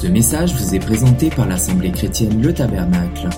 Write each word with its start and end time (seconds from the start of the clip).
Ce 0.00 0.06
message 0.06 0.54
vous 0.54 0.74
est 0.74 0.80
présenté 0.80 1.28
par 1.28 1.46
l'Assemblée 1.46 1.92
chrétienne 1.92 2.40
Le 2.40 2.54
Tabernacle. 2.54 3.28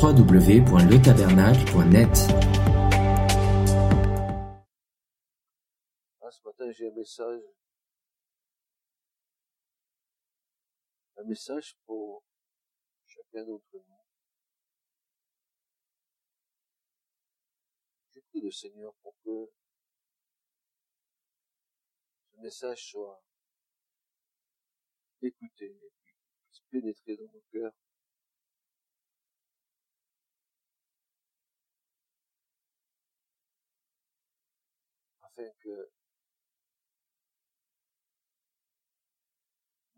www.letabernacle.net 0.00 2.14
Ah, 6.22 6.30
ce 6.30 6.40
matin, 6.44 6.70
j'ai 6.70 6.86
un 6.86 6.94
message. 6.94 7.42
Un 11.16 11.24
message 11.24 11.76
pour 11.84 12.22
chacun 13.04 13.44
d'entre 13.44 13.66
nous. 13.72 13.82
Je 18.14 18.20
prie 18.20 18.40
le 18.40 18.52
Seigneur 18.52 18.94
pour 19.02 19.16
que 19.24 19.50
ce 22.30 22.36
message 22.40 22.88
soit 22.88 23.20
écouté 25.22 25.76
pénétrer 26.70 27.16
dans 27.16 27.30
nos 27.32 27.42
cœurs. 27.52 27.72
Afin 35.22 35.50
que 35.60 35.90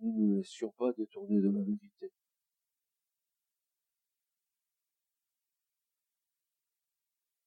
nous 0.00 0.12
ne 0.12 0.26
nous 0.26 0.36
laissions 0.38 0.70
pas 0.72 0.92
détourner 0.92 1.40
de 1.40 1.50
la 1.50 1.60
vérité. 1.62 2.12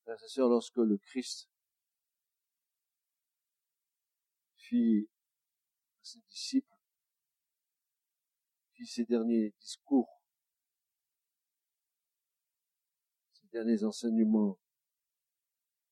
Frères 0.03 0.17
et 0.21 0.39
lorsque 0.39 0.77
le 0.77 0.97
Christ 0.97 1.49
fit 4.57 5.07
à 6.01 6.03
ses 6.03 6.19
disciples, 6.29 6.72
ses 8.85 9.05
derniers 9.05 9.53
discours, 9.59 10.21
ses 13.33 13.47
derniers 13.47 13.83
enseignements 13.83 14.59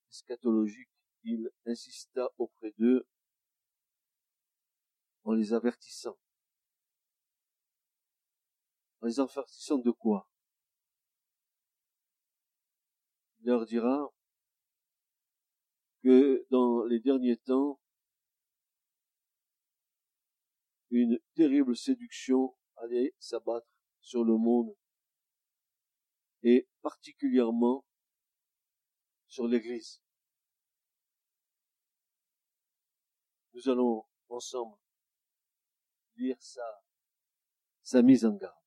eschatologiques, 0.09 0.89
il 1.23 1.51
insista 1.65 2.29
auprès 2.37 2.73
d'eux 2.77 3.07
en 5.23 5.33
les 5.33 5.53
avertissant. 5.53 6.17
En 9.01 9.07
les 9.07 9.19
avertissant 9.19 9.77
de 9.77 9.91
quoi? 9.91 10.29
Il 13.39 13.47
leur 13.47 13.65
dira 13.65 14.13
que 16.03 16.45
dans 16.49 16.83
les 16.85 16.99
derniers 16.99 17.37
temps, 17.37 17.79
une 20.91 21.17
terrible 21.35 21.75
séduction 21.75 22.55
allait 22.81 23.13
s'abattre 23.19 23.67
sur 24.01 24.23
le 24.23 24.37
monde 24.37 24.75
et 26.43 26.67
particulièrement 26.81 27.85
sur 29.27 29.47
l'Église. 29.47 30.01
Nous 33.53 33.69
allons 33.69 34.05
ensemble 34.29 34.77
lire 36.15 36.41
sa, 36.41 36.63
sa 37.83 38.01
mise 38.01 38.25
en 38.25 38.35
garde. 38.35 38.57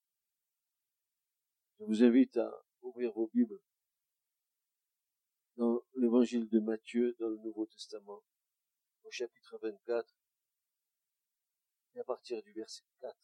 Je 1.79 1.85
vous 1.85 2.03
invite 2.03 2.37
à 2.37 2.51
ouvrir 2.83 3.13
vos 3.13 3.29
Bibles 3.29 3.61
dans 5.57 5.81
l'évangile 5.95 6.49
de 6.49 6.61
Matthieu, 6.61 7.17
dans 7.19 7.29
le 7.29 7.37
Nouveau 7.39 7.67
Testament, 7.67 8.23
au 9.05 9.11
chapitre 9.11 9.59
24, 9.63 10.15
et 11.95 12.01
à 12.01 12.05
partir 12.05 12.43
du 12.43 12.53
verset 12.53 12.83
4 13.01 13.17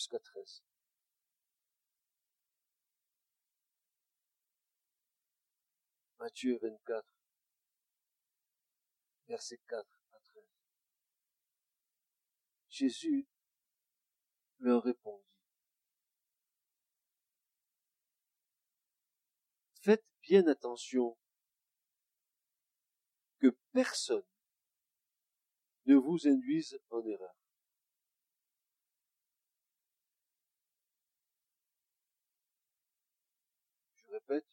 jusqu'à 0.00 0.18
13. 0.18 0.62
Matthieu 6.18 6.58
24, 6.62 7.06
verset 9.28 9.60
4 9.68 10.00
à 10.12 10.18
13. 10.20 10.42
Jésus 12.70 13.28
leur 14.60 14.82
répondit. 14.82 15.22
Faites 19.82 20.06
bien 20.22 20.46
attention 20.46 21.18
que 23.38 23.48
personne 23.72 24.24
ne 25.84 25.96
vous 25.96 26.26
induise 26.26 26.78
en 26.88 27.04
erreur. 27.04 27.34
Je 34.10 34.14
répète, 34.14 34.46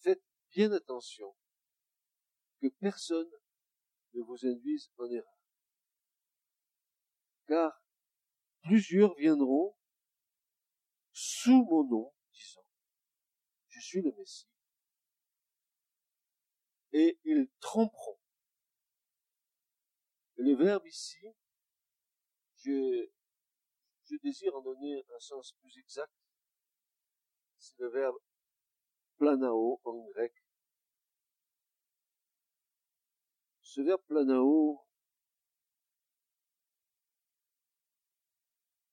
faites 0.00 0.22
bien 0.56 0.72
attention 0.72 1.36
que 2.62 2.68
personne 2.80 3.30
ne 4.14 4.22
vous 4.22 4.46
induise 4.46 4.90
en 4.96 5.04
erreur. 5.10 5.38
Car 7.46 7.84
plusieurs 8.62 9.14
viendront 9.16 9.76
sous 11.12 11.62
mon 11.66 11.84
nom, 11.84 12.14
disant, 12.32 12.64
je 13.68 13.80
suis 13.80 14.00
le 14.00 14.12
Messie, 14.12 14.48
et 16.92 17.20
ils 17.24 17.50
tromperont. 17.60 18.18
Et 20.38 20.42
le 20.42 20.56
verbe 20.56 20.86
ici, 20.86 21.20
je, 22.64 23.10
je 24.04 24.16
désire 24.22 24.56
en 24.56 24.62
donner 24.62 25.04
un 25.14 25.20
sens 25.20 25.52
plus 25.60 25.76
exact, 25.78 26.12
c'est 27.58 27.78
le 27.78 27.90
verbe 27.90 28.16
planao 29.18 29.80
en 29.84 30.06
grec. 30.14 30.45
Ce 33.76 33.82
verbe 33.82 34.00
planao, 34.06 34.82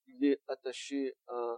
il 0.08 0.26
est 0.26 0.42
attaché 0.50 1.16
à, 1.28 1.56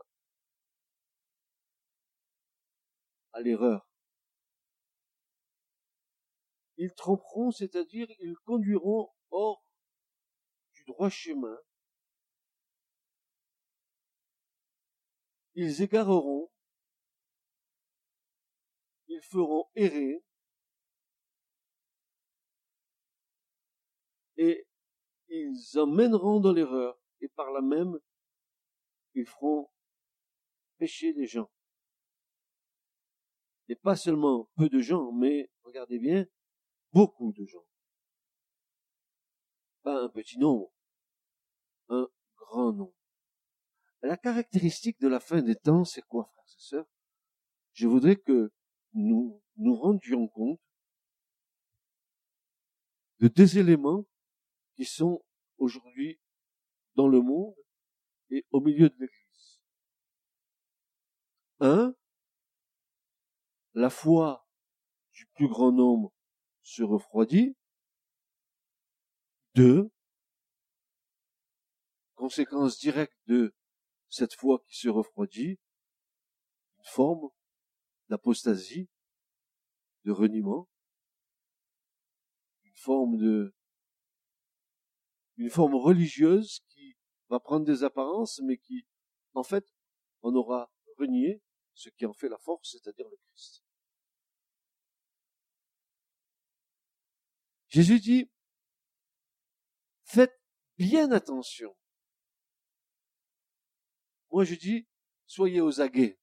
à 3.33 3.41
l'erreur. 3.41 3.89
Ils 6.77 6.93
tromperont, 6.93 7.49
c'est-à-dire 7.49 8.07
ils 8.19 8.37
conduiront 8.45 9.09
hors 9.31 9.63
du 10.75 10.83
droit 10.83 11.09
chemin. 11.09 11.57
Ils 15.55 15.81
égareront, 15.81 16.51
ils 19.07 19.23
feront 19.23 19.67
errer, 19.73 20.24
et 24.37 24.67
ils 25.27 25.79
emmèneront 25.79 26.39
dans 26.39 26.53
l'erreur, 26.53 26.99
et 27.21 27.27
par 27.29 27.51
là 27.51 27.61
même, 27.61 27.97
ils 29.13 29.25
feront 29.25 29.69
pécher 30.77 31.13
les 31.13 31.25
gens. 31.25 31.49
Et 33.67 33.75
pas 33.75 33.95
seulement 33.95 34.49
peu 34.55 34.69
de 34.69 34.79
gens, 34.79 35.11
mais 35.11 35.49
regardez 35.63 35.97
bien, 35.97 36.27
beaucoup 36.91 37.31
de 37.31 37.45
gens. 37.45 37.65
Pas 39.81 40.03
un 40.03 40.09
petit 40.09 40.37
nombre, 40.37 40.71
un 41.89 42.07
grand 42.35 42.73
nombre. 42.73 42.93
La 44.01 44.17
caractéristique 44.17 44.99
de 44.99 45.07
la 45.07 45.19
fin 45.19 45.41
des 45.41 45.55
temps, 45.55 45.83
c'est 45.83 46.03
quoi, 46.03 46.25
frères 46.25 46.45
et 46.45 46.59
sœurs? 46.59 46.87
Je 47.73 47.87
voudrais 47.87 48.17
que 48.17 48.51
nous 48.93 49.41
nous 49.57 49.75
rendions 49.75 50.27
compte 50.27 50.61
de 53.19 53.27
deux 53.27 53.57
éléments 53.57 54.05
qui 54.75 54.85
sont 54.85 55.23
aujourd'hui 55.57 56.19
dans 56.95 57.07
le 57.07 57.21
monde 57.21 57.55
et 58.29 58.45
au 58.51 58.59
milieu 58.59 58.89
de 58.89 58.95
l'Église. 58.99 59.61
Un, 61.59 61.95
la 63.73 63.89
foi 63.89 64.47
du 65.13 65.25
plus 65.27 65.47
grand 65.47 65.71
nombre 65.71 66.13
se 66.61 66.83
refroidit. 66.83 67.55
Deux, 69.53 69.89
conséquence 72.15 72.77
directe 72.77 73.17
de 73.27 73.55
cette 74.09 74.33
foi 74.33 74.61
qui 74.67 74.77
se 74.77 74.89
refroidit, 74.89 75.59
une 76.77 76.85
forme 76.85 77.29
d'apostasie, 78.09 78.89
de 80.03 80.11
reniement, 80.11 80.67
une 82.63 82.75
forme 82.75 83.17
de 83.17 83.55
une 85.37 85.49
forme 85.49 85.75
religieuse 85.75 86.61
qui 86.69 86.95
va 87.29 87.39
prendre 87.39 87.65
des 87.65 87.83
apparences, 87.83 88.39
mais 88.43 88.57
qui, 88.57 88.85
en 89.33 89.43
fait, 89.43 89.65
on 90.21 90.33
aura 90.35 90.71
renié 90.97 91.41
ce 91.73 91.89
qui 91.89 92.05
en 92.05 92.13
fait 92.13 92.29
la 92.29 92.37
force, 92.37 92.71
c'est-à-dire 92.71 93.07
le 93.09 93.17
Christ. 93.17 93.63
Jésus 97.67 97.99
dit, 97.99 98.31
faites 100.05 100.39
bien 100.77 101.11
attention. 101.11 101.75
Moi, 104.31 104.45
je 104.45 104.55
dis, 104.55 104.87
soyez 105.25 105.61
aux 105.61 105.81
aguets. 105.81 106.17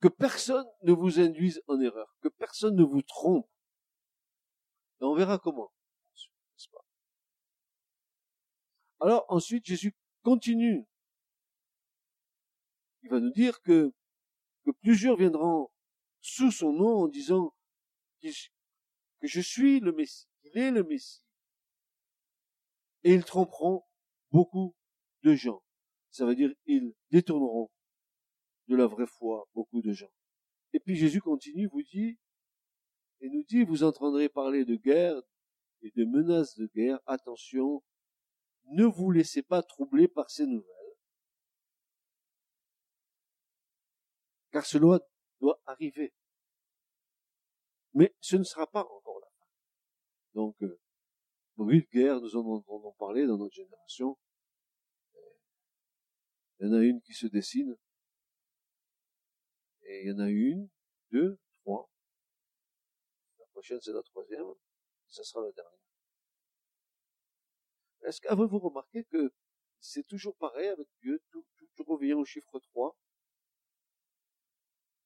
Que 0.00 0.08
personne 0.08 0.66
ne 0.82 0.92
vous 0.92 1.20
induise 1.20 1.60
en 1.66 1.80
erreur, 1.80 2.16
que 2.22 2.28
personne 2.28 2.76
ne 2.76 2.84
vous 2.84 3.02
trompe. 3.02 3.50
Et 5.00 5.04
on 5.04 5.14
verra 5.14 5.38
comment. 5.38 5.72
Alors 9.00 9.24
ensuite, 9.28 9.64
Jésus 9.64 9.94
continue. 10.22 10.84
Il 13.02 13.10
va 13.10 13.20
nous 13.20 13.30
dire 13.30 13.60
que, 13.62 13.92
que 14.64 14.70
plusieurs 14.82 15.16
viendront 15.16 15.70
sous 16.20 16.50
son 16.50 16.72
nom 16.72 17.04
en 17.04 17.08
disant 17.08 17.54
que 18.22 18.28
je 19.22 19.40
suis 19.40 19.80
le 19.80 19.92
Messie, 19.92 20.26
qu'il 20.42 20.58
est 20.58 20.72
le 20.72 20.82
Messie. 20.82 21.22
Et 23.04 23.14
ils 23.14 23.24
tromperont 23.24 23.84
beaucoup 24.32 24.74
de 25.22 25.34
gens. 25.34 25.62
Ça 26.10 26.26
veut 26.26 26.34
dire 26.34 26.50
ils 26.66 26.92
détourneront 27.10 27.70
de 28.66 28.76
la 28.76 28.86
vraie 28.86 29.06
foi 29.06 29.48
beaucoup 29.54 29.80
de 29.80 29.92
gens. 29.92 30.10
Et 30.72 30.80
puis 30.80 30.96
Jésus 30.96 31.20
continue, 31.20 31.68
vous 31.68 31.82
dit, 31.82 32.18
et 33.20 33.28
nous 33.28 33.42
dit, 33.44 33.64
vous 33.64 33.82
entendrez 33.82 34.28
parler 34.28 34.64
de 34.64 34.76
guerre 34.76 35.20
et 35.82 35.90
de 35.90 36.04
menaces 36.04 36.56
de 36.56 36.66
guerre. 36.66 37.00
Attention, 37.06 37.82
ne 38.70 38.84
vous 38.84 39.10
laissez 39.10 39.42
pas 39.42 39.62
troubler 39.62 40.08
par 40.08 40.30
ces 40.30 40.46
nouvelles. 40.46 40.74
Car 44.50 44.64
cela 44.64 45.00
doit 45.40 45.60
arriver. 45.66 46.12
Mais 47.94 48.14
ce 48.20 48.36
ne 48.36 48.44
sera 48.44 48.66
pas 48.66 48.82
encore 48.82 49.20
la 49.20 49.28
fin. 49.38 49.46
Donc, 50.34 50.62
euh, 50.62 50.80
oui, 51.56 51.88
guerre, 51.92 52.20
nous 52.20 52.36
en 52.36 52.46
entendons 52.46 52.92
parler 52.92 53.26
dans 53.26 53.36
notre 53.36 53.54
génération. 53.54 54.16
Il 56.60 56.66
y 56.66 56.70
en 56.70 56.74
a 56.74 56.82
une 56.82 57.00
qui 57.02 57.14
se 57.14 57.26
dessine. 57.26 57.76
Et 59.82 60.02
il 60.02 60.08
y 60.08 60.12
en 60.12 60.18
a 60.18 60.28
une, 60.28 60.68
deux, 61.10 61.38
prochaine, 63.58 63.80
c'est 63.80 63.92
la 63.92 64.02
troisième. 64.04 64.46
Ce 65.08 65.22
sera 65.24 65.44
la 65.44 65.50
dernière. 65.50 65.80
Est-ce 68.02 68.20
qu'avez-vous 68.20 68.60
remarqué 68.60 69.04
que 69.04 69.32
c'est 69.80 70.06
toujours 70.06 70.36
pareil 70.36 70.68
avec 70.68 70.86
Dieu, 71.02 71.20
tout, 71.32 71.44
tout 71.74 71.84
au 71.90 72.24
chiffre 72.24 72.60
3 72.60 72.96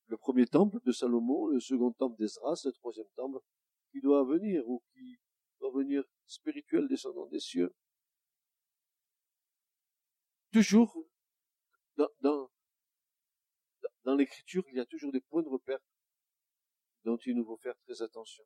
Le 0.08 0.18
premier 0.18 0.46
temple 0.46 0.80
de 0.84 0.92
Salomon, 0.92 1.46
le 1.46 1.60
second 1.60 1.92
temple 1.92 2.18
d'Esdras, 2.18 2.60
le 2.66 2.72
troisième 2.72 3.08
temple 3.16 3.38
qui 3.90 4.02
doit 4.02 4.24
venir 4.24 4.68
ou 4.68 4.82
qui 4.92 5.18
doit 5.58 5.72
venir 5.72 6.04
spirituel 6.26 6.88
descendant 6.88 7.26
des 7.28 7.40
cieux. 7.40 7.74
Toujours 10.52 11.06
dans 14.04 14.14
l'écriture, 14.14 14.64
il 14.68 14.76
y 14.76 14.80
a 14.80 14.86
toujours 14.86 15.12
des 15.12 15.20
points 15.20 15.42
de 15.42 15.48
repère 15.48 15.78
dont 17.04 17.18
il 17.26 17.36
nous 17.36 17.44
faut 17.44 17.56
faire 17.58 17.76
très 17.84 18.02
attention. 18.02 18.44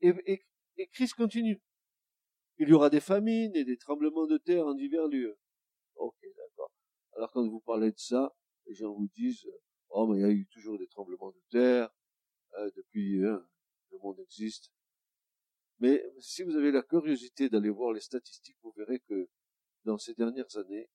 Et, 0.00 0.44
et, 0.76 0.86
Christ 0.88 1.14
continue. 1.14 1.62
Il 2.58 2.68
y 2.68 2.72
aura 2.72 2.90
des 2.90 3.00
famines 3.00 3.54
et 3.56 3.64
des 3.64 3.78
tremblements 3.78 4.26
de 4.26 4.38
terre 4.38 4.66
en 4.66 4.74
divers 4.74 5.08
lieux. 5.08 5.38
Ok, 5.96 6.16
d'accord. 6.36 6.70
Alors 7.16 7.30
quand 7.32 7.48
vous 7.48 7.60
parlez 7.60 7.90
de 7.90 7.98
ça, 7.98 8.34
les 8.66 8.74
gens 8.74 8.92
vous 8.92 9.08
disent, 9.14 9.48
oh 9.88 10.06
mais 10.06 10.18
il 10.18 10.22
y 10.22 10.24
a 10.24 10.30
eu 10.30 10.46
toujours 10.46 10.78
des 10.78 10.88
tremblements 10.88 11.30
de 11.30 11.42
terre 11.50 11.90
euh, 12.58 12.70
depuis 12.76 13.24
hein, 13.24 13.46
le 13.90 13.98
monde 13.98 14.20
existe. 14.20 14.72
Mais 15.78 16.04
si 16.20 16.42
vous 16.42 16.54
avez 16.54 16.70
la 16.70 16.82
curiosité 16.82 17.48
d'aller 17.48 17.70
voir 17.70 17.92
les 17.92 18.00
statistiques, 18.00 18.58
vous 18.62 18.72
verrez 18.76 19.00
que 19.00 19.28
dans 19.84 19.98
ces 19.98 20.14
dernières 20.14 20.56
années, 20.56 20.88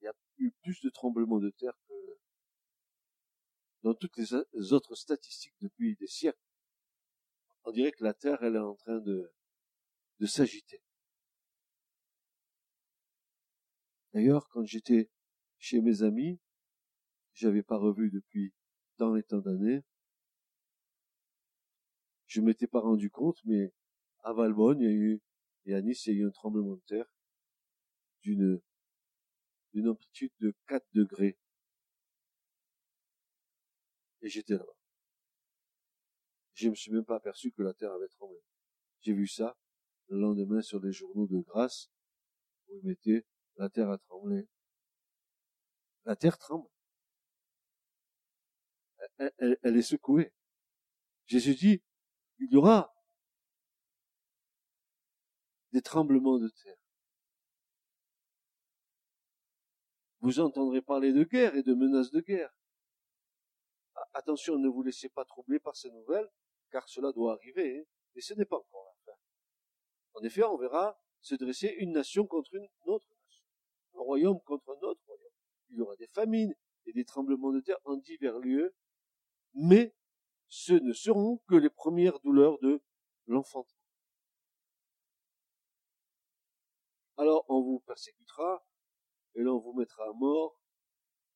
il 0.00 0.04
y 0.04 0.08
a 0.08 0.14
eu 0.38 0.50
plus 0.62 0.80
de 0.82 0.90
tremblements 0.90 1.40
de 1.40 1.50
terre 1.50 1.76
dans 3.86 3.94
toutes 3.94 4.16
les 4.16 4.72
autres 4.72 4.94
statistiques 4.94 5.54
depuis 5.60 5.96
des 5.96 6.06
siècles 6.06 6.46
on 7.66 7.72
dirait 7.72 7.90
que 7.90 8.04
la 8.04 8.14
terre, 8.14 8.42
elle 8.42 8.54
est 8.54 8.60
en 8.60 8.76
train 8.76 9.00
de, 9.00 9.32
s'agiter. 10.24 10.80
D'ailleurs, 14.14 14.48
quand 14.48 14.64
j'étais 14.64 15.10
chez 15.58 15.80
mes 15.80 16.02
amis, 16.02 16.38
j'avais 17.34 17.64
pas 17.64 17.76
revu 17.76 18.10
depuis 18.10 18.54
tant 18.96 19.16
et 19.16 19.22
tant 19.24 19.38
d'années, 19.38 19.82
je 22.26 22.40
m'étais 22.40 22.68
pas 22.68 22.80
rendu 22.80 23.10
compte, 23.10 23.38
mais 23.44 23.72
à 24.22 24.32
Valbonne, 24.32 24.80
il 24.80 24.84
y 24.84 24.88
a 24.88 24.92
eu, 24.92 25.20
et 25.66 25.74
à 25.74 25.82
Nice, 25.82 26.06
il 26.06 26.14
y 26.14 26.16
a 26.16 26.20
eu 26.20 26.26
un 26.26 26.30
tremblement 26.30 26.76
de 26.76 26.82
terre 26.86 27.06
d'une, 28.22 28.60
d'une 29.74 29.88
amplitude 29.88 30.32
de 30.38 30.54
4 30.68 30.86
degrés. 30.94 31.36
Et 34.26 34.28
j'étais 34.28 34.54
là-bas. 34.54 34.76
Je 36.54 36.68
me 36.68 36.74
suis 36.74 36.90
même 36.90 37.04
pas 37.04 37.14
aperçu 37.14 37.52
que 37.52 37.62
la 37.62 37.72
terre 37.72 37.92
avait 37.92 38.08
tremblé. 38.08 38.40
J'ai 39.02 39.12
vu 39.12 39.28
ça 39.28 39.56
le 40.08 40.18
lendemain 40.18 40.60
sur 40.62 40.80
les 40.80 40.90
journaux 40.90 41.28
de 41.28 41.38
grâce 41.38 41.92
où 42.66 42.74
ils 42.74 42.84
mettaient 42.84 43.24
la 43.54 43.70
terre 43.70 43.88
a 43.88 43.98
tremblé. 43.98 44.48
La 46.06 46.16
terre 46.16 46.38
tremble. 46.38 46.68
Elle, 49.18 49.58
elle 49.62 49.76
est 49.76 49.82
secouée. 49.82 50.32
Jésus 51.26 51.54
dit, 51.54 51.84
il 52.40 52.50
y 52.50 52.56
aura 52.56 52.92
des 55.70 55.82
tremblements 55.82 56.40
de 56.40 56.48
terre. 56.48 56.78
Vous 60.18 60.40
entendrez 60.40 60.82
parler 60.82 61.12
de 61.12 61.22
guerre 61.22 61.54
et 61.54 61.62
de 61.62 61.74
menaces 61.74 62.10
de 62.10 62.20
guerre. 62.20 62.55
Attention, 64.14 64.58
ne 64.58 64.68
vous 64.68 64.82
laissez 64.82 65.08
pas 65.08 65.24
troubler 65.24 65.58
par 65.58 65.76
ces 65.76 65.90
nouvelles, 65.90 66.28
car 66.70 66.88
cela 66.88 67.12
doit 67.12 67.34
arriver, 67.34 67.80
hein. 67.80 67.84
mais 68.14 68.20
ce 68.20 68.34
n'est 68.34 68.44
pas 68.44 68.56
encore 68.56 68.84
la 68.84 69.12
fin. 69.12 69.18
En 70.14 70.22
effet, 70.22 70.42
on 70.44 70.56
verra 70.56 71.00
se 71.20 71.34
dresser 71.34 71.74
une 71.78 71.92
nation 71.92 72.26
contre 72.26 72.54
une 72.54 72.68
autre 72.84 73.08
nation, 73.24 73.44
un 73.94 74.00
royaume 74.00 74.40
contre 74.42 74.70
un 74.70 74.86
autre 74.86 75.00
royaume. 75.06 75.32
Il 75.70 75.78
y 75.78 75.80
aura 75.80 75.96
des 75.96 76.08
famines 76.08 76.54
et 76.86 76.92
des 76.92 77.04
tremblements 77.04 77.52
de 77.52 77.60
terre 77.60 77.78
en 77.84 77.96
divers 77.96 78.38
lieux, 78.38 78.74
mais 79.54 79.94
ce 80.48 80.74
ne 80.74 80.92
seront 80.92 81.38
que 81.48 81.56
les 81.56 81.70
premières 81.70 82.20
douleurs 82.20 82.58
de 82.60 82.82
l'enfantement. 83.26 83.72
Alors 87.16 87.44
on 87.48 87.62
vous 87.62 87.80
persécutera, 87.80 88.64
et 89.34 89.42
l'on 89.42 89.58
vous 89.58 89.72
mettra 89.72 90.04
à 90.04 90.12
mort. 90.12 90.60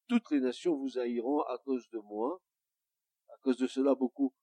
Toutes 0.08 0.30
les 0.30 0.40
nations 0.40 0.76
vous 0.76 0.98
haïront 0.98 1.42
à 1.42 1.58
cause 1.58 1.88
de 1.90 1.98
moi. 1.98 2.40
Cause 3.42 3.56
de 3.56 3.66
cela, 3.66 3.94
beaucoup 3.94 4.34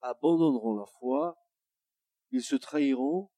abandonneront 0.00 0.76
la 0.76 0.86
foi, 0.98 1.36
ils 2.30 2.42
se 2.42 2.56
trahiront 2.56 3.30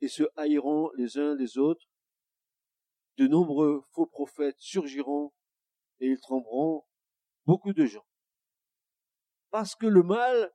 et 0.00 0.08
se 0.08 0.24
haïront 0.36 0.90
les 0.96 1.18
uns 1.18 1.34
les 1.36 1.58
autres. 1.58 1.86
De 3.16 3.26
nombreux 3.28 3.84
faux 3.92 4.06
prophètes 4.06 4.58
surgiront 4.58 5.32
et 6.00 6.08
ils 6.08 6.20
tromperont 6.20 6.84
beaucoup 7.46 7.72
de 7.72 7.86
gens. 7.86 8.04
Parce 9.50 9.76
que 9.76 9.86
le 9.86 10.02
mal 10.02 10.52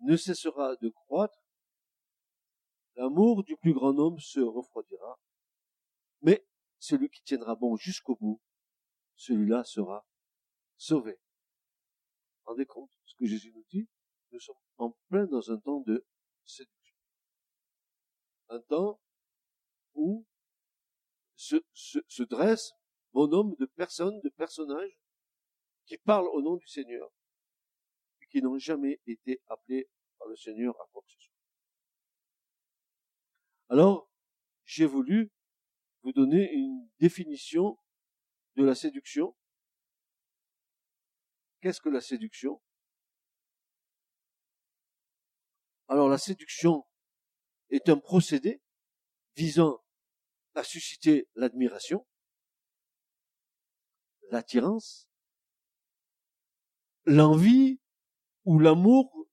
ne 0.00 0.16
cessera 0.16 0.76
de 0.76 0.88
croître, 0.88 1.42
l'amour 2.94 3.42
du 3.42 3.56
plus 3.56 3.72
grand 3.72 3.98
homme 3.98 4.20
se 4.20 4.38
refroidira, 4.40 5.18
mais 6.22 6.46
celui 6.78 7.10
qui 7.10 7.22
tiendra 7.22 7.56
bon 7.56 7.76
jusqu'au 7.76 8.14
bout, 8.16 8.40
celui-là 9.16 9.64
sera 9.64 10.06
sauvé. 10.76 11.18
Rendez 12.46 12.66
compte 12.66 12.90
ce 13.04 13.14
que 13.16 13.26
Jésus 13.26 13.52
nous 13.52 13.64
dit 13.70 13.88
nous 14.32 14.40
sommes 14.40 14.56
en 14.78 14.90
plein 15.08 15.26
dans 15.26 15.50
un 15.50 15.58
temps 15.58 15.80
de 15.80 16.04
séduction. 16.44 16.96
Un 18.48 18.60
temps 18.60 19.00
où 19.94 20.26
se, 21.36 21.56
se, 21.72 21.98
se 22.08 22.22
dresse 22.22 22.72
bonhomme 23.12 23.54
de 23.58 23.66
personnes, 23.66 24.20
de 24.20 24.28
personnages 24.28 24.98
qui 25.86 25.96
parlent 25.98 26.28
au 26.28 26.42
nom 26.42 26.56
du 26.56 26.66
Seigneur 26.66 27.10
et 28.20 28.26
qui 28.26 28.42
n'ont 28.42 28.58
jamais 28.58 29.00
été 29.06 29.40
appelés 29.46 29.88
par 30.18 30.28
le 30.28 30.36
Seigneur 30.36 30.74
à 30.80 30.86
quoi 30.92 31.02
que 31.02 31.12
ce 31.12 31.20
soit. 31.20 31.34
Alors, 33.68 34.10
j'ai 34.64 34.86
voulu 34.86 35.32
vous 36.02 36.12
donner 36.12 36.52
une 36.52 36.88
définition 36.98 37.78
de 38.56 38.64
la 38.64 38.74
séduction. 38.74 39.36
Qu'est-ce 41.60 41.80
que 41.80 41.88
la 41.88 42.00
séduction? 42.00 42.60
Alors 45.88 46.08
la 46.08 46.18
séduction 46.18 46.84
est 47.70 47.88
un 47.88 47.98
procédé 47.98 48.62
visant 49.36 49.82
à 50.54 50.64
susciter 50.64 51.28
l'admiration, 51.34 52.06
l'attirance, 54.30 55.08
l'envie 57.04 57.80
ou 58.44 58.58
l'amour 58.58 59.28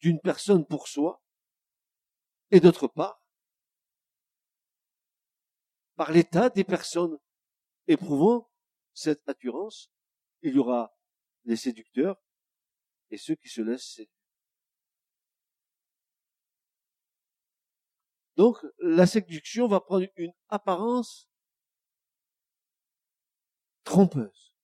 d'une 0.00 0.20
personne 0.20 0.66
pour 0.66 0.88
soi, 0.88 1.22
et 2.50 2.60
d'autre 2.60 2.88
part, 2.88 3.22
par 5.96 6.12
l'état 6.12 6.48
des 6.48 6.64
personnes 6.64 7.18
éprouvant 7.86 8.50
cette 8.94 9.28
attirance, 9.28 9.90
il 10.42 10.54
y 10.54 10.58
aura 10.58 10.96
les 11.44 11.56
séducteurs 11.56 12.16
et 13.10 13.16
ceux 13.16 13.34
qui 13.34 13.48
se 13.48 13.60
laissent 13.60 13.94
séduire. 13.94 14.20
Donc, 18.36 18.56
la 18.78 19.06
séduction 19.06 19.68
va 19.68 19.80
prendre 19.80 20.06
une 20.16 20.32
apparence 20.48 21.28
trompeuse. 23.84 24.54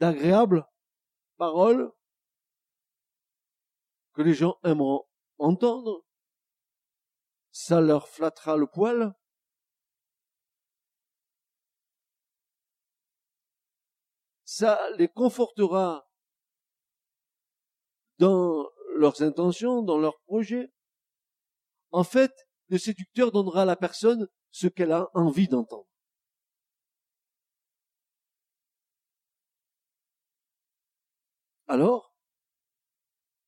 D'agréables 0.00 0.66
paroles 1.36 1.92
que 4.12 4.22
les 4.22 4.34
gens 4.34 4.58
aimeront 4.64 5.06
entendre. 5.38 6.04
Ça 7.52 7.80
leur 7.80 8.08
flattera 8.08 8.56
le 8.56 8.66
poil. 8.66 9.14
Ça 14.44 14.78
les 14.98 15.08
confortera 15.08 16.06
dans 18.18 18.68
leurs 18.96 19.22
intentions, 19.22 19.82
dans 19.82 19.98
leurs 19.98 20.20
projets. 20.20 20.70
En 21.90 22.04
fait, 22.04 22.32
le 22.68 22.78
séducteur 22.78 23.32
donnera 23.32 23.62
à 23.62 23.64
la 23.64 23.76
personne 23.76 24.28
ce 24.50 24.66
qu'elle 24.68 24.92
a 24.92 25.10
envie 25.14 25.48
d'entendre. 25.48 25.88
Alors, 31.66 32.14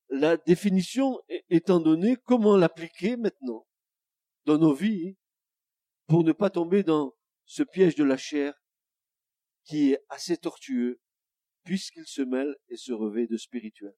la 0.09 0.37
définition 0.37 1.19
étant 1.49 1.79
donnée, 1.79 2.17
comment 2.25 2.57
l'appliquer 2.57 3.17
maintenant 3.17 3.67
dans 4.45 4.57
nos 4.57 4.73
vies 4.73 5.15
pour 6.07 6.23
ne 6.23 6.31
pas 6.31 6.49
tomber 6.49 6.83
dans 6.83 7.13
ce 7.45 7.63
piège 7.63 7.95
de 7.95 8.03
la 8.03 8.17
chair 8.17 8.53
qui 9.67 9.91
est 9.91 9.99
assez 10.09 10.37
tortueux 10.37 10.99
puisqu'il 11.63 12.07
se 12.07 12.21
mêle 12.21 12.55
et 12.69 12.77
se 12.77 12.93
revêt 12.93 13.27
de 13.27 13.35
spirituel. 13.35 13.93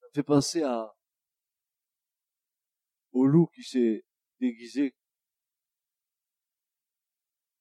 Ça 0.00 0.08
fait 0.14 0.22
penser 0.22 0.62
à 0.62 0.94
au 3.12 3.26
loup 3.26 3.46
qui 3.54 3.62
s'est 3.62 4.04
déguisé 4.40 4.96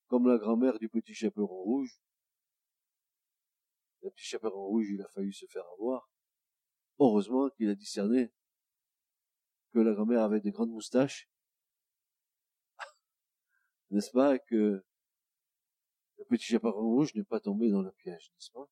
comme 0.08 0.28
la 0.28 0.38
grand-mère 0.38 0.80
du 0.80 0.88
petit 0.90 1.14
chaperon 1.14 1.64
rouge. 1.64 2.02
Le 4.02 4.10
petit 4.12 4.26
chaperon 4.26 4.66
rouge, 4.66 4.88
il 4.90 5.02
a 5.02 5.08
failli 5.10 5.34
se 5.34 5.46
faire 5.46 5.66
avoir. 5.74 6.10
Heureusement 7.00 7.50
qu'il 7.50 7.70
a 7.70 7.76
discerné 7.76 8.32
que 9.74 9.80
la 9.80 9.94
grand-mère 9.94 10.24
avait 10.24 10.40
des 10.40 10.52
grandes 10.52 10.72
moustaches. 10.72 11.31
N'est-ce 13.92 14.12
pas, 14.12 14.40
que 14.40 14.84
le 16.18 16.26
petit 16.26 16.46
chaperon 16.46 16.82
rouge 16.82 17.14
n'est 17.16 17.24
pas 17.24 17.40
tombé 17.40 17.70
dans 17.70 17.82
le 17.82 17.92
piège, 17.92 18.32
n'est-ce 18.32 18.52
pas? 18.52 18.68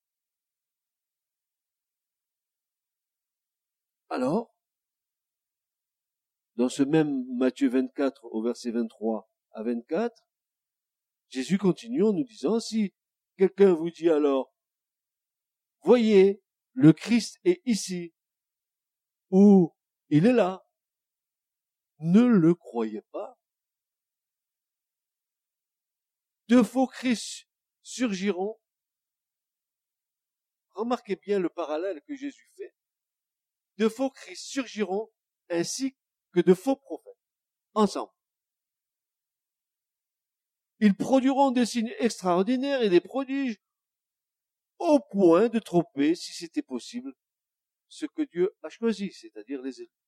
Alors, 4.08 4.54
dans 6.56 6.68
ce 6.68 6.82
même 6.82 7.24
Matthieu 7.36 7.68
24 7.68 8.24
au 8.26 8.42
verset 8.42 8.70
23 8.70 9.30
à 9.52 9.62
24, 9.62 10.24
Jésus 11.28 11.58
continue 11.58 12.02
en 12.02 12.12
nous 12.12 12.24
disant, 12.24 12.58
si 12.58 12.92
quelqu'un 13.36 13.72
vous 13.72 13.90
dit 13.90 14.10
alors, 14.10 14.52
voyez, 15.82 16.42
le 16.72 16.92
Christ 16.92 17.38
est 17.44 17.62
ici, 17.64 18.12
ou 19.30 19.74
il 20.08 20.26
est 20.26 20.32
là, 20.32 20.66
ne 22.00 22.22
le 22.22 22.54
croyez 22.54 23.02
pas. 23.12 23.39
De 26.50 26.64
faux 26.64 26.88
Christ 26.88 27.46
surgiront. 27.84 28.58
Remarquez 30.70 31.14
bien 31.14 31.38
le 31.38 31.48
parallèle 31.48 32.02
que 32.02 32.16
Jésus 32.16 32.50
fait. 32.56 32.74
De 33.76 33.88
faux 33.88 34.10
Christ 34.10 34.46
surgiront 34.46 35.12
ainsi 35.48 35.96
que 36.32 36.40
de 36.40 36.52
faux 36.52 36.74
prophètes, 36.74 37.16
ensemble. 37.74 38.10
Ils 40.80 40.96
produiront 40.96 41.52
des 41.52 41.66
signes 41.66 41.94
extraordinaires 42.00 42.82
et 42.82 42.90
des 42.90 43.00
prodiges 43.00 43.60
au 44.80 44.98
point 44.98 45.48
de 45.48 45.60
tromper, 45.60 46.16
si 46.16 46.32
c'était 46.32 46.62
possible, 46.62 47.14
ce 47.86 48.06
que 48.06 48.22
Dieu 48.22 48.56
a 48.64 48.70
choisi, 48.70 49.12
c'est-à-dire 49.12 49.62
les 49.62 49.82
élus. 49.82 49.99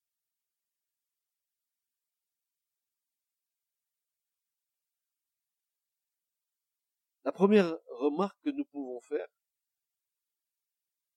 La 7.24 7.32
première 7.32 7.78
remarque 7.88 8.38
que 8.42 8.50
nous 8.50 8.64
pouvons 8.64 9.00
faire, 9.00 9.28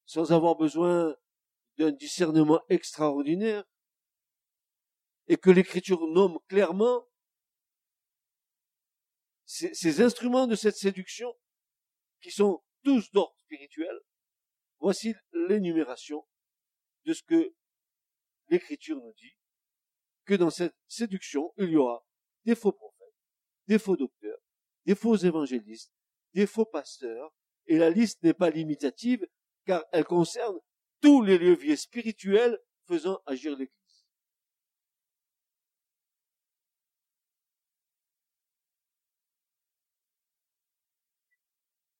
sans 0.05 0.31
avoir 0.31 0.55
besoin 0.55 1.15
d'un 1.77 1.91
discernement 1.91 2.61
extraordinaire, 2.69 3.63
et 5.27 5.37
que 5.37 5.49
l'Écriture 5.49 6.07
nomme 6.07 6.37
clairement 6.47 7.07
ces, 9.45 10.01
instruments 10.01 10.47
de 10.47 10.55
cette 10.55 10.75
séduction, 10.75 11.33
qui 12.21 12.31
sont 12.31 12.63
tous 12.83 13.11
d'ordre 13.11 13.35
spirituel, 13.39 13.99
voici 14.79 15.15
l'énumération 15.31 16.25
de 17.05 17.13
ce 17.13 17.23
que 17.23 17.55
l'Écriture 18.49 18.97
nous 18.97 19.13
dit, 19.17 19.35
que 20.25 20.33
dans 20.33 20.49
cette 20.49 20.75
séduction, 20.87 21.53
il 21.57 21.69
y 21.69 21.77
aura 21.77 22.05
des 22.45 22.55
faux 22.55 22.71
prophètes, 22.71 23.15
des 23.67 23.79
faux 23.79 23.95
docteurs, 23.95 24.39
des 24.85 24.95
faux 24.95 25.15
évangélistes, 25.15 25.94
des 26.35 26.45
faux 26.45 26.65
pasteurs, 26.65 27.33
et 27.65 27.77
la 27.77 27.89
liste 27.89 28.21
n'est 28.21 28.33
pas 28.33 28.49
limitative, 28.49 29.25
car 29.65 29.83
elle 29.93 30.03
concerne 30.03 30.59
tous 31.01 31.23
les 31.23 31.37
leviers 31.37 31.77
spirituels 31.77 32.59
faisant 32.87 33.21
agir 33.25 33.55
l'Église. 33.57 34.05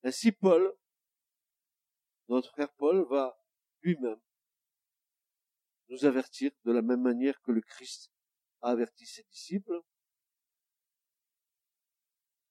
Ainsi, 0.04 0.34
Paul, 0.34 0.75
notre 2.27 2.51
frère 2.51 2.72
Paul, 2.74 3.08
va 3.10 3.39
lui-même 3.82 4.20
nous 5.88 6.04
avertir 6.06 6.51
de 6.65 6.74
la 6.74 6.82
même 6.82 7.01
manière 7.01 7.42
que 7.42 7.51
le 7.51 7.62
Christ 7.62 8.12
a 8.62 8.72
averti 8.72 9.06
ses 9.06 9.24
disciples. 9.32 9.80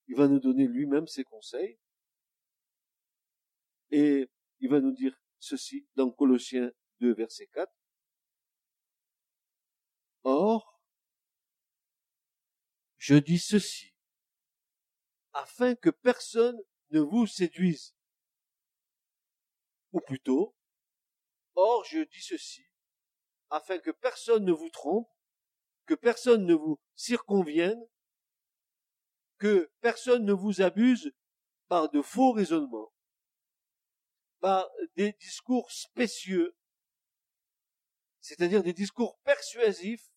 Il 0.08 0.16
va 0.16 0.28
nous 0.28 0.40
donner 0.40 0.66
lui-même 0.66 1.06
ses 1.06 1.24
conseils 1.24 1.78
et 3.90 4.28
il 4.60 4.70
va 4.70 4.80
nous 4.80 4.92
dire 4.92 5.18
ceci 5.38 5.86
dans 5.94 6.10
Colossiens 6.10 6.72
2, 7.00 7.14
verset 7.14 7.46
4. 7.48 7.72
Or, 10.24 10.80
je 12.98 13.14
dis 13.14 13.38
ceci, 13.38 13.94
afin 15.32 15.74
que 15.74 15.90
personne 15.90 16.58
ne 16.90 17.00
vous 17.00 17.26
séduisent. 17.26 17.94
Ou 19.92 20.00
plutôt, 20.00 20.56
or 21.54 21.84
je 21.84 22.00
dis 22.00 22.22
ceci, 22.22 22.66
afin 23.50 23.78
que 23.78 23.90
personne 23.90 24.44
ne 24.44 24.52
vous 24.52 24.70
trompe, 24.70 25.08
que 25.86 25.94
personne 25.94 26.46
ne 26.46 26.54
vous 26.54 26.80
circonvienne, 26.96 27.80
que 29.38 29.70
personne 29.80 30.24
ne 30.24 30.32
vous 30.32 30.62
abuse 30.62 31.12
par 31.68 31.90
de 31.90 32.02
faux 32.02 32.32
raisonnements, 32.32 32.92
par 34.40 34.70
des 34.96 35.12
discours 35.14 35.70
spécieux, 35.70 36.56
c'est-à-dire 38.20 38.62
des 38.62 38.72
discours 38.72 39.18
persuasifs, 39.24 40.10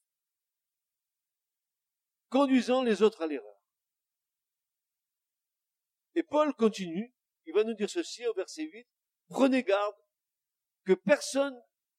conduisant 2.29 2.83
les 2.83 3.01
autres 3.01 3.21
à 3.21 3.27
l'erreur. 3.27 3.57
Et 6.15 6.24
Paul 6.24 6.53
continue, 6.53 7.13
il 7.45 7.53
va 7.53 7.63
nous 7.63 7.74
dire 7.74 7.89
ceci 7.89 8.25
au 8.27 8.33
verset 8.33 8.63
8, 8.63 8.88
prenez 9.29 9.63
garde 9.63 9.95
que 10.83 10.93
personne 10.93 11.57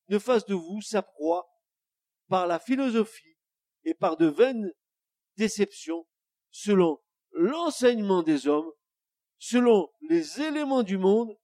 ne 0.09 0.19
fasse 0.19 0.47
de 0.47 0.55
vous 0.55 0.81
sa 0.83 1.03
proie 1.03 1.49
par 2.29 2.47
la 2.47 2.59
philosophie 2.59 3.37
et 3.85 3.95
par 3.95 4.17
de 4.17 4.27
vaines 4.27 4.73
déceptions 5.37 6.07
selon 6.51 7.01
l'enseignement 7.39 8.25
des 8.25 8.49
hommes, 8.49 8.71
selon 9.39 9.89
les 10.01 10.41
éléments 10.41 10.83
du 10.83 10.99
monde 10.99 11.39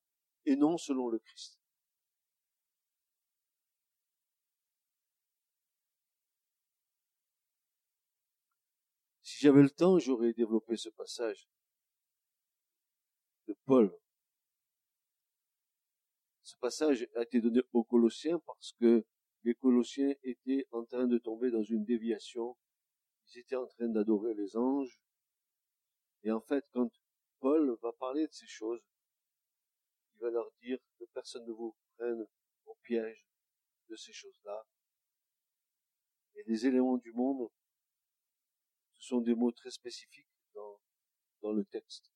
et 0.45 0.57
non 0.57 0.77
selon 0.77 1.09
le 1.09 1.21
Christ. 1.21 1.61
Si 9.23 9.39
j'avais 9.41 9.63
le 9.63 9.71
temps, 9.71 9.99
j'aurais 10.01 10.33
développé 10.33 10.77
ce 10.77 10.89
passage 10.89 11.49
de 13.47 13.57
Paul. 13.65 13.97
Ce 16.43 16.57
passage 16.57 17.07
a 17.15 17.23
été 17.23 17.41
donné 17.41 17.61
aux 17.73 17.85
Colossiens 17.85 18.41
parce 18.41 18.73
que 18.81 19.07
les 19.45 19.55
Colossiens 19.55 20.13
étaient 20.25 20.67
en 20.73 20.85
train 20.85 21.07
de 21.07 21.19
tomber 21.19 21.53
dans 21.53 21.63
une 21.63 21.85
déviation. 21.85 22.57
Ils 23.29 23.39
étaient 23.39 23.57
en 23.57 23.67
train 23.67 23.89
d'adorer 23.89 24.35
les 24.35 24.57
anges. 24.57 25.01
Et 26.25 26.31
en 26.31 26.41
fait, 26.41 26.65
quand 26.73 26.91
Paul 27.39 27.77
va 27.83 27.93
parler 27.93 28.27
de 28.27 28.33
ces 28.33 28.47
choses, 28.47 28.83
il 30.15 30.21
va 30.21 30.31
leur 30.31 30.51
dire 30.63 30.79
que 30.99 31.05
personne 31.13 31.47
ne 31.47 31.53
vous 31.53 31.77
prenne 31.97 32.27
au 32.65 32.75
piège 32.83 33.27
de 33.89 33.97
ces 33.97 34.13
choses-là. 34.13 34.67
Et 36.37 36.43
les 36.47 36.67
éléments 36.67 36.97
du 36.97 37.13
monde, 37.13 37.51
ce 38.95 39.03
sont 39.03 39.21
des 39.21 39.35
mots 39.35 39.53
très 39.53 39.71
spécifiques 39.71 40.31
dans, 40.55 40.81
dans 41.43 41.53
le 41.53 41.65
texte, 41.67 42.11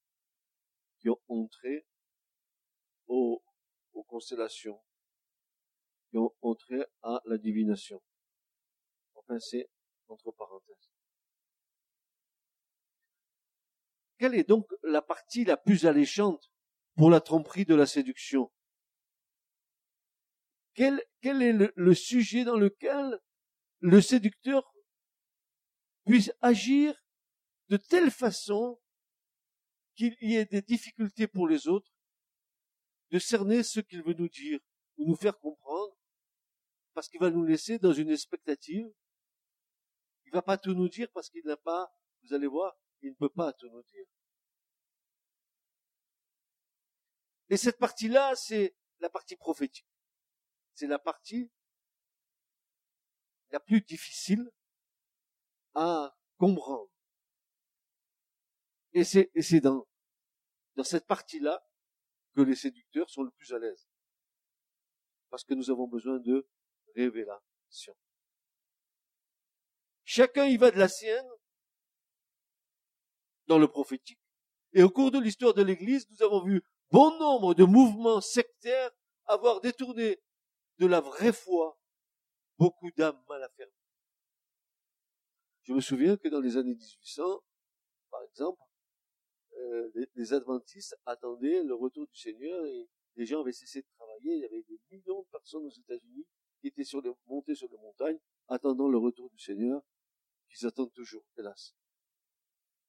qui 0.99 1.11
ont 1.11 1.21
entré 1.29 1.87
aux, 3.09 3.43
aux 3.93 4.05
constellations, 4.05 4.83
qui 6.09 6.17
ont 6.17 6.35
entré 6.41 6.83
à 7.03 7.21
la 7.27 7.37
divination. 7.37 8.03
Enfin, 9.15 9.38
c'est 9.38 9.69
entre 10.09 10.33
parenthèses. 10.33 10.98
Quelle 14.19 14.35
est 14.35 14.49
donc 14.49 14.67
la 14.83 15.01
partie 15.01 15.45
la 15.45 15.57
plus 15.57 15.87
alléchante 15.87 16.51
pour 16.97 17.11
la 17.11 17.21
tromperie 17.21 17.65
de 17.65 17.75
la 17.75 17.87
séduction? 17.87 18.51
Quel, 20.75 21.03
est 21.23 21.73
le, 21.75 21.95
sujet 21.95 22.45
dans 22.45 22.57
lequel 22.57 23.21
le 23.81 24.01
séducteur 24.01 24.73
puisse 26.05 26.33
agir 26.41 26.95
de 27.69 27.77
telle 27.77 28.11
façon 28.11 28.81
qu'il 29.97 30.17
y 30.21 30.37
ait 30.37 30.45
des 30.45 30.63
difficultés 30.63 31.27
pour 31.27 31.49
les 31.49 31.67
autres, 31.67 31.91
de 33.11 33.19
cerner 33.19 33.63
ce 33.63 33.81
qu'il 33.81 34.03
veut 34.03 34.15
nous 34.15 34.29
dire 34.29 34.61
ou 34.97 35.09
nous 35.09 35.17
faire 35.17 35.39
comprendre, 35.39 35.97
parce 36.95 37.09
qu'il 37.09 37.21
va 37.21 37.31
nous 37.31 37.45
laisser 37.45 37.79
dans 37.79 37.93
une 37.93 38.11
expectative. 38.11 38.89
Il 40.27 40.33
va 40.33 40.43
pas 40.43 40.59
tout 40.59 40.75
nous 40.75 40.89
dire 40.89 41.09
parce 41.13 41.29
qu'il 41.29 41.45
n'a 41.45 41.57
pas, 41.57 41.91
vous 42.23 42.35
allez 42.35 42.47
voir, 42.47 42.77
il 43.02 43.11
ne 43.11 43.14
peut 43.14 43.28
pas 43.28 43.52
tout 43.52 43.69
nous 43.69 43.83
dire. 43.83 44.07
Et 47.50 47.57
cette 47.57 47.78
partie-là, 47.78 48.35
c'est 48.37 48.76
la 49.00 49.09
partie 49.09 49.37
prophétique. 49.37 49.88
C'est 50.75 50.87
la 50.87 50.99
partie 50.99 51.50
la 53.50 53.61
plus 53.61 53.81
difficile 53.81 54.50
à 55.75 56.17
comprendre. 56.37 56.90
Et 58.93 59.05
c'est, 59.05 59.61
dans, 59.61 59.87
dans 60.75 60.85
cette 60.85 61.07
partie-là 61.07 61.64
que 62.35 62.43
les 62.43 62.57
séducteurs 62.57 63.09
sont 63.09 63.23
le 63.23 63.31
plus 63.31 63.52
à 63.52 63.59
l'aise. 63.59 63.88
Parce 65.31 65.45
que 65.45 65.55
nous 65.55 65.71
avons 65.71 65.87
besoin 65.87 66.19
de 66.19 66.49
révélation. 66.95 67.97
Chacun 70.05 70.47
y 70.47 70.57
va 70.57 70.71
de 70.71 70.78
la 70.78 70.88
sienne 70.88 71.28
dans 73.49 73.59
le 73.59 73.67
prophétique. 73.67 74.21
Et 74.73 74.83
au 74.83 74.90
cours 74.90 75.11
de 75.11 75.19
l'histoire 75.19 75.55
de 75.55 75.62
l'Église, 75.62 76.07
nous 76.11 76.23
avons 76.23 76.45
vu 76.45 76.62
bon 76.90 77.19
nombre 77.19 77.55
de 77.55 77.64
mouvements 77.64 78.21
sectaires 78.21 78.90
avoir 79.25 79.61
détourné 79.61 80.21
de 80.78 80.87
la 80.87 81.00
vraie 81.00 81.33
foi 81.33 81.78
beaucoup 82.59 82.90
d'âmes 82.97 83.21
mal 83.28 83.43
affermies. 83.43 83.73
Je 85.62 85.73
me 85.73 85.81
souviens 85.81 86.17
que 86.17 86.28
dans 86.28 86.40
les 86.40 86.57
années 86.57 86.75
1800, 86.75 87.43
par 88.11 88.23
exemple, 88.23 88.61
euh, 89.59 89.90
les, 90.14 90.33
adventistes 90.33 90.97
attendaient 91.05 91.62
le 91.62 91.75
retour 91.75 92.07
du 92.07 92.17
Seigneur 92.17 92.64
et 92.66 92.88
les 93.16 93.27
gens 93.27 93.40
avaient 93.40 93.53
cessé 93.53 93.83
de 93.83 93.87
travailler. 93.96 94.35
Il 94.35 94.40
y 94.40 94.44
avait 94.44 94.62
des 94.62 94.81
millions 94.90 95.23
de 95.23 95.29
personnes 95.31 95.64
aux 95.66 95.70
États-Unis 95.70 96.27
qui 96.61 96.68
étaient 96.68 96.85
sur 96.85 97.03
les, 97.03 97.12
montées 97.27 97.55
sur 97.55 97.68
les 97.68 97.77
montagnes, 97.77 98.18
attendant 98.49 98.88
le 98.88 98.99
retour 98.99 99.31
du 99.31 99.38
Seigneur, 99.38 99.83
qu'ils 100.49 100.66
attendent 100.66 100.92
toujours, 100.92 101.25
hélas. 101.37 101.75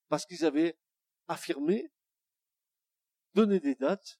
Parce 0.10 0.26
qu'ils 0.26 0.44
avaient 0.44 0.78
affirmé, 1.28 1.92
donné 3.34 3.60
des 3.60 3.76
dates, 3.76 4.20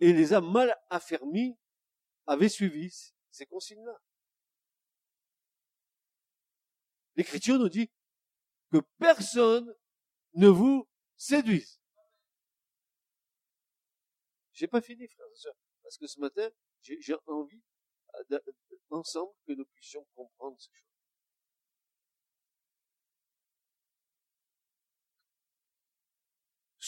et 0.00 0.12
les 0.12 0.32
âmes 0.34 0.50
mal 0.50 0.76
affermies 0.90 1.56
avaient 2.26 2.48
suivi 2.48 3.14
ces 3.30 3.46
consignes-là. 3.46 4.00
L'Écriture 7.16 7.58
nous 7.58 7.68
dit 7.68 7.90
que 8.70 8.78
personne 8.98 9.74
ne 10.34 10.48
vous 10.48 10.88
séduise. 11.16 11.80
J'ai 14.52 14.66
pas 14.66 14.80
fini, 14.80 15.06
frères 15.08 15.26
et 15.32 15.36
sœurs, 15.36 15.56
parce 15.82 15.98
que 15.98 16.06
ce 16.06 16.20
matin, 16.20 16.48
j'ai 16.80 17.14
envie 17.26 17.62
euh, 18.30 18.40
ensemble 18.90 19.32
que 19.46 19.52
nous 19.52 19.66
puissions 19.66 20.04
comprendre 20.14 20.58
ces 20.60 20.70
choses. 20.72 20.91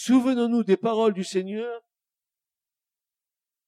Souvenons-nous 0.06 0.64
des 0.64 0.76
paroles 0.76 1.14
du 1.14 1.24
Seigneur, 1.24 1.82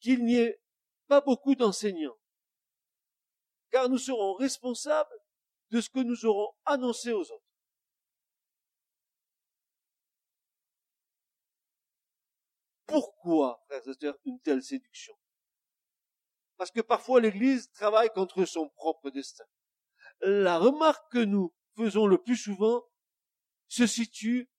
qu'il 0.01 0.23
n'y 0.23 0.37
ait 0.37 0.61
pas 1.07 1.23
beaucoup 1.23 1.55
d'enseignants, 1.55 2.19
car 3.71 3.89
nous 3.89 3.97
serons 3.97 4.35
responsables 4.35 5.19
de 5.71 5.81
ce 5.81 5.89
que 5.89 6.01
nous 6.01 6.27
aurons 6.27 6.53
annoncé 6.67 7.15
aux 7.15 7.23
autres. 7.23 7.51
Pourquoi, 12.85 13.65
frères 13.69 13.89
et 13.89 13.95
sœurs, 13.95 14.19
une 14.27 14.39
telle 14.41 14.63
séduction? 14.63 15.17
Parce 16.59 16.71
que 16.71 16.83
parfois 16.83 17.23
l'Église 17.23 17.71
travaille 17.71 18.11
contre 18.11 18.45
son 18.45 18.69
propre 18.69 19.09
destin. 19.09 19.47
La 20.21 20.59
remarque 20.59 21.11
que 21.13 21.25
nous 21.25 21.55
faisons 21.77 22.07
le 22.07 22.19
plus 22.19 22.37
souvent 22.37 22.85
se 23.69 23.87
situe 23.87 24.51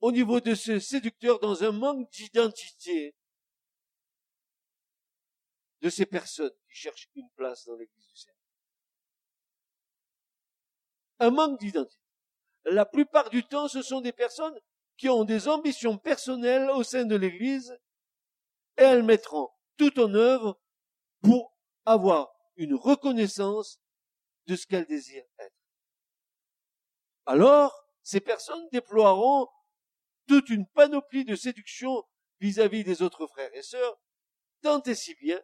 au 0.00 0.12
niveau 0.12 0.40
de 0.40 0.54
ce 0.54 0.78
séducteur 0.78 1.38
dans 1.40 1.64
un 1.64 1.72
manque 1.72 2.10
d'identité 2.10 3.14
de 5.80 5.90
ces 5.90 6.06
personnes 6.06 6.54
qui 6.68 6.76
cherchent 6.76 7.10
une 7.14 7.28
place 7.36 7.64
dans 7.66 7.76
l'Église 7.76 8.06
du 8.08 8.16
Seigneur 8.16 8.36
un 11.18 11.30
manque 11.30 11.58
d'identité. 11.60 12.02
La 12.64 12.84
plupart 12.84 13.30
du 13.30 13.44
temps, 13.44 13.68
ce 13.68 13.82
sont 13.82 14.00
des 14.00 14.12
personnes 14.12 14.58
qui 14.96 15.08
ont 15.08 15.24
des 15.24 15.48
ambitions 15.48 15.98
personnelles 15.98 16.70
au 16.70 16.82
sein 16.82 17.04
de 17.04 17.16
l'Église 17.16 17.78
et 18.76 18.82
elles 18.82 19.02
mettront 19.02 19.50
tout 19.76 19.98
en 20.00 20.12
œuvre 20.14 20.58
pour 21.22 21.54
avoir 21.84 22.32
une 22.56 22.74
reconnaissance 22.74 23.80
de 24.46 24.56
ce 24.56 24.66
qu'elles 24.66 24.86
désirent 24.86 25.24
être. 25.38 25.54
Alors, 27.26 27.84
ces 28.02 28.20
personnes 28.20 28.68
déploieront 28.72 29.48
toute 30.26 30.50
une 30.50 30.66
panoplie 30.66 31.24
de 31.24 31.36
séduction 31.36 32.04
vis-à-vis 32.40 32.84
des 32.84 33.02
autres 33.02 33.26
frères 33.26 33.54
et 33.54 33.62
sœurs, 33.62 33.98
tant 34.62 34.82
et 34.82 34.94
si 34.94 35.14
bien 35.14 35.40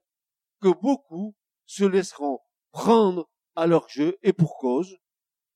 que 0.61 0.69
beaucoup 0.69 1.35
se 1.67 1.85
laisseront 1.85 2.41
prendre 2.71 3.31
à 3.55 3.67
leur 3.67 3.89
jeu 3.89 4.19
et 4.23 4.33
pour 4.33 4.57
cause, 4.57 4.97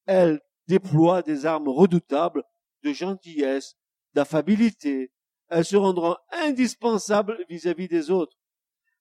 elle 0.06 0.40
déploie 0.66 1.22
des 1.22 1.46
armes 1.46 1.68
redoutables 1.68 2.44
de 2.82 2.92
gentillesse, 2.92 3.76
d'affabilité. 4.14 5.12
Elles 5.48 5.64
se 5.64 5.76
rendront 5.76 6.16
indispensables 6.32 7.44
vis-à-vis 7.48 7.88
des 7.88 8.10
autres. 8.10 8.36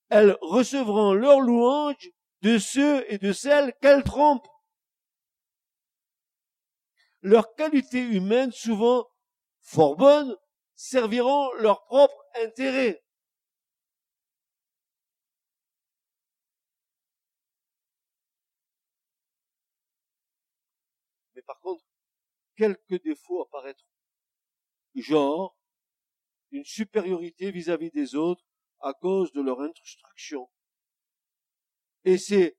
Elles 0.10 0.38
recevront 0.42 1.14
leur 1.14 1.40
louange 1.40 2.12
de 2.42 2.58
ceux 2.58 3.12
et 3.12 3.18
de 3.18 3.34
celles 3.34 3.74
qu'elles 3.82 4.04
trompent. 4.04 4.48
Leurs 7.22 7.56
qualités 7.56 8.02
humaines, 8.02 8.52
souvent 8.52 9.08
fort 9.66 9.98
bonnes, 9.98 10.38
serviront 10.76 11.52
leur 11.56 11.84
propre 11.86 12.24
intérêt. 12.42 13.02
par 21.46 21.60
contre, 21.60 21.86
quelques 22.56 23.04
défauts 23.04 23.44
apparaîtront. 23.44 23.88
Genre, 24.96 25.56
une 26.52 26.66
supériorité 26.66 27.52
vis-à-vis 27.52 27.92
des 27.92 28.16
autres 28.16 28.44
à 28.80 28.94
cause 28.94 29.32
de 29.34 29.42
leur 29.42 29.60
instruction. 29.62 30.50
Et 32.04 32.18
ces 32.18 32.58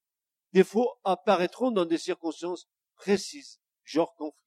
défauts 0.53 0.93
apparaîtront 1.03 1.71
dans 1.71 1.85
des 1.85 1.99
circonstances 1.99 2.69
précises, 2.95 3.61
genre 3.85 4.15
conflit. 4.15 4.46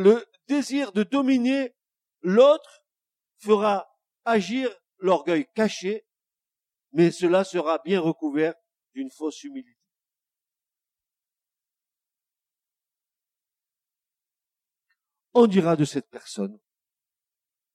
Le 0.00 0.24
désir 0.48 0.92
de 0.92 1.02
dominer 1.02 1.74
l'autre 2.22 2.84
fera 3.38 3.86
agir 4.24 4.70
l'orgueil 4.98 5.46
caché, 5.54 6.06
mais 6.92 7.10
cela 7.10 7.44
sera 7.44 7.78
bien 7.84 8.00
recouvert 8.00 8.54
d'une 8.94 9.10
fausse 9.10 9.44
humilité. 9.44 9.80
on 15.34 15.46
dira 15.46 15.76
de 15.76 15.84
cette 15.84 16.08
personne 16.10 16.58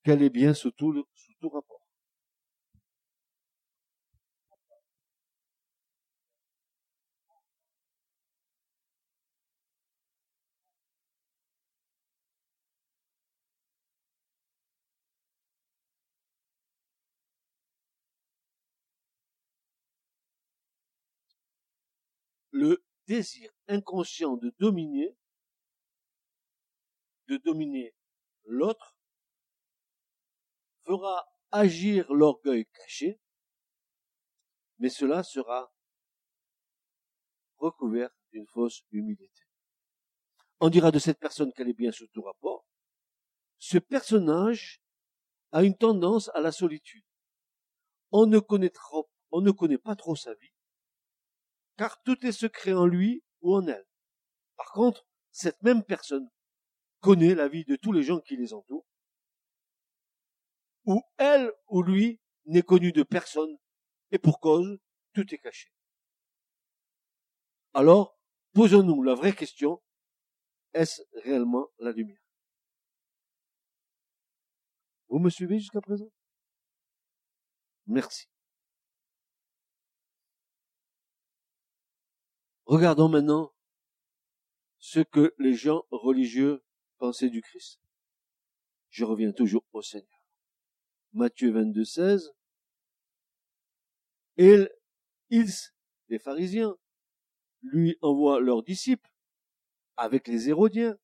qu'elle 0.03 0.21
est 0.21 0.29
bien 0.29 0.53
sous 0.53 0.71
tout, 0.71 1.05
rapport. 1.51 1.74
Le 22.55 22.85
désir 23.05 23.51
inconscient 23.67 24.37
de 24.37 24.49
dominer, 24.59 25.13
de 27.27 27.35
dominer 27.35 27.93
l'autre, 28.45 28.95
fera 30.85 31.27
agir 31.51 32.11
l'orgueil 32.13 32.65
caché, 32.67 33.19
mais 34.77 34.89
cela 34.89 35.21
sera 35.23 35.73
recouvert 37.57 38.09
d'une 38.31 38.47
fausse 38.47 38.83
humilité. 38.91 39.43
On 40.61 40.69
dira 40.69 40.91
de 40.91 40.99
cette 40.99 41.19
personne 41.19 41.51
qu'elle 41.51 41.69
est 41.69 41.73
bien 41.73 41.91
sous 41.91 42.07
tout 42.07 42.21
rapport. 42.21 42.65
Ce 43.57 43.77
personnage 43.77 44.81
a 45.51 45.63
une 45.63 45.75
tendance 45.75 46.29
à 46.33 46.39
la 46.39 46.53
solitude. 46.53 47.05
On 48.11 48.25
ne 48.27 48.39
connaît, 48.39 48.71
on 49.31 49.41
ne 49.41 49.51
connaît 49.51 49.77
pas 49.77 49.97
trop 49.97 50.15
sa 50.15 50.33
vie 50.35 50.54
car 51.77 52.01
tout 52.03 52.25
est 52.25 52.31
secret 52.31 52.73
en 52.73 52.85
lui 52.85 53.23
ou 53.41 53.55
en 53.55 53.67
elle. 53.67 53.85
Par 54.57 54.71
contre, 54.71 55.05
cette 55.31 55.61
même 55.61 55.83
personne 55.83 56.29
connaît 57.01 57.35
la 57.35 57.47
vie 57.47 57.65
de 57.65 57.75
tous 57.75 57.91
les 57.91 58.03
gens 58.03 58.19
qui 58.19 58.37
les 58.37 58.53
entourent, 58.53 58.85
ou 60.85 61.01
elle 61.17 61.51
ou 61.67 61.81
lui 61.83 62.19
n'est 62.45 62.61
connu 62.61 62.91
de 62.91 63.03
personne, 63.03 63.57
et 64.11 64.19
pour 64.19 64.39
cause, 64.39 64.79
tout 65.13 65.33
est 65.33 65.37
caché. 65.37 65.71
Alors, 67.73 68.17
posons-nous 68.53 69.03
la 69.03 69.15
vraie 69.15 69.35
question, 69.35 69.81
est-ce 70.73 71.01
réellement 71.23 71.67
la 71.79 71.91
lumière? 71.91 72.21
Vous 75.09 75.19
me 75.19 75.29
suivez 75.29 75.59
jusqu'à 75.59 75.81
présent? 75.81 76.09
Merci. 77.87 78.27
Regardons 82.65 83.09
maintenant 83.09 83.53
ce 84.79 84.99
que 84.99 85.35
les 85.37 85.53
gens 85.53 85.85
religieux 85.91 86.63
pensaient 86.97 87.29
du 87.29 87.41
Christ. 87.41 87.79
Je 88.89 89.03
reviens 89.03 89.31
toujours 89.31 89.63
au 89.73 89.81
Seigneur. 89.81 90.23
Matthieu 91.13 91.51
22, 91.51 91.85
16. 91.85 92.33
Et 94.37 94.67
ils, 95.29 95.51
les 96.09 96.19
pharisiens, 96.19 96.75
lui 97.61 97.97
envoient 98.01 98.39
leurs 98.39 98.63
disciples 98.63 99.11
avec 99.95 100.27
les 100.27 100.49
Hérodiens, 100.49 100.97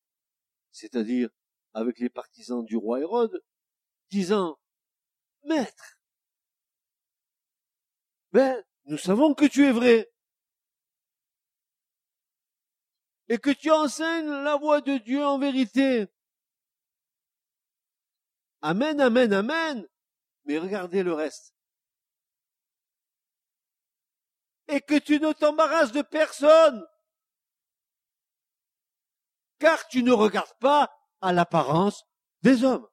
c'est-à-dire 0.72 1.30
avec 1.74 2.00
les 2.00 2.10
partisans 2.10 2.66
du 2.66 2.76
roi 2.76 3.00
Hérode, 3.00 3.44
disant, 4.10 4.60
Maître, 5.44 6.00
ben, 8.32 8.64
nous 8.86 8.98
savons 8.98 9.34
que 9.34 9.46
tu 9.46 9.66
es 9.66 9.72
vrai, 9.72 10.11
et 13.32 13.40
que 13.40 13.50
tu 13.50 13.72
enseignes 13.72 14.30
la 14.44 14.58
voie 14.58 14.82
de 14.82 14.98
Dieu 14.98 15.26
en 15.26 15.40
vérité. 15.40 16.06
Amen, 18.62 19.00
amen, 19.00 19.32
amen. 19.32 19.88
Mais 20.44 20.58
regardez 20.58 21.02
le 21.02 21.14
reste. 21.14 21.56
Et 24.68 24.82
que 24.82 25.00
tu 25.00 25.18
ne 25.22 25.32
t'embarrasses 25.32 25.94
de 25.94 26.02
personne. 26.02 26.86
Car 29.60 29.88
tu 29.88 30.04
ne 30.04 30.12
regardes 30.12 30.58
pas 30.60 30.94
à 31.22 31.32
l'apparence 31.32 32.04
des 32.42 32.66
hommes. 32.66 32.86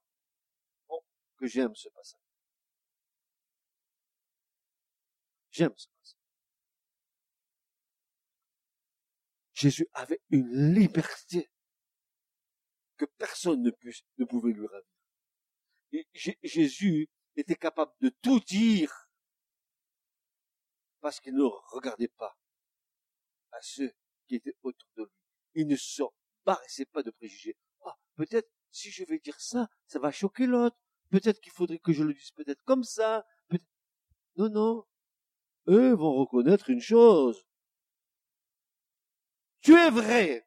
Oh, 0.89 1.03
que 1.37 1.49
j'aime 1.49 1.75
ce 1.75 1.89
passage. 1.89 2.21
J'aime 5.51 5.71
passage. 5.71 5.98
Jésus 9.59 9.89
avait 9.93 10.21
une 10.31 10.73
liberté 10.73 11.51
que 12.97 13.07
personne 13.19 13.61
ne, 13.61 14.25
pouvait 14.25 14.53
lui 14.53 14.69
ravir. 14.69 16.05
Jésus 16.45 17.09
était 17.35 17.57
capable 17.57 17.91
de 18.01 18.11
tout 18.23 18.39
dire 18.39 19.11
parce 21.01 21.19
qu'il 21.19 21.35
ne 21.35 21.43
regardait 21.43 22.13
pas 22.17 22.39
à 23.51 23.61
ceux 23.61 23.93
qui 24.29 24.37
étaient 24.37 24.55
autour 24.63 24.89
de 24.97 25.03
lui. 25.03 25.13
Il 25.55 25.67
ne 25.67 25.77
s'embarrassait 25.77 26.87
pas 26.87 27.03
de 27.03 27.11
préjugés. 27.11 27.57
Ah, 27.85 27.97
peut-être 28.15 28.49
si 28.71 28.93
je 28.93 29.03
vais 29.07 29.19
dire 29.19 29.41
ça, 29.41 29.69
ça 29.89 29.99
va 29.99 30.13
choquer 30.13 30.47
l'autre. 30.47 30.79
Peut-être 31.11 31.41
qu'il 31.41 31.53
faudrait 31.53 31.81
que 31.81 31.93
je 31.93 32.05
le 32.05 32.15
dise 32.15 32.31
peut-être 32.31 32.63
comme 32.63 32.85
ça. 32.85 33.27
non, 34.37 34.51
non. 34.51 34.85
Eux 35.67 35.95
vont 35.95 36.15
reconnaître 36.15 36.71
une 36.71 36.81
chose. 36.81 37.48
Tu 39.63 39.75
es 39.75 39.91
vrai. 39.91 40.47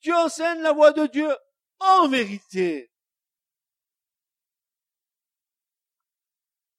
Tu 0.00 0.12
enseignes 0.12 0.62
la 0.62 0.72
voix 0.72 0.92
de 0.92 1.06
Dieu 1.06 1.28
en 1.78 2.08
vérité. 2.08 2.90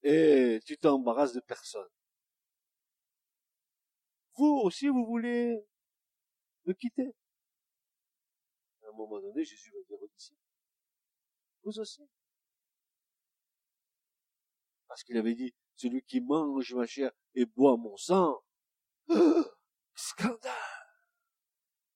Et 0.03 0.59
tu 0.65 0.77
t'embarrasses 0.77 1.33
de 1.33 1.39
personne. 1.41 1.87
Vous 4.35 4.61
aussi, 4.63 4.87
vous 4.87 5.05
voulez 5.05 5.55
me 6.65 6.73
quitter? 6.73 7.13
À 8.83 8.89
un 8.89 8.91
moment 8.93 9.19
donné, 9.21 9.43
Jésus 9.45 9.71
va 9.71 9.83
dire 9.87 10.01
aux 10.01 10.07
disciples, 10.07 10.41
vous 11.63 11.79
aussi. 11.79 12.01
Parce 14.87 15.03
qu'il 15.03 15.17
avait 15.17 15.35
dit, 15.35 15.53
celui 15.81 16.03
qui 16.03 16.21
mange 16.21 16.73
ma 16.73 16.85
chair 16.85 17.11
et 17.33 17.45
boit 17.45 17.77
mon 17.77 17.97
sang. 17.97 18.39
scandale! 19.95 20.51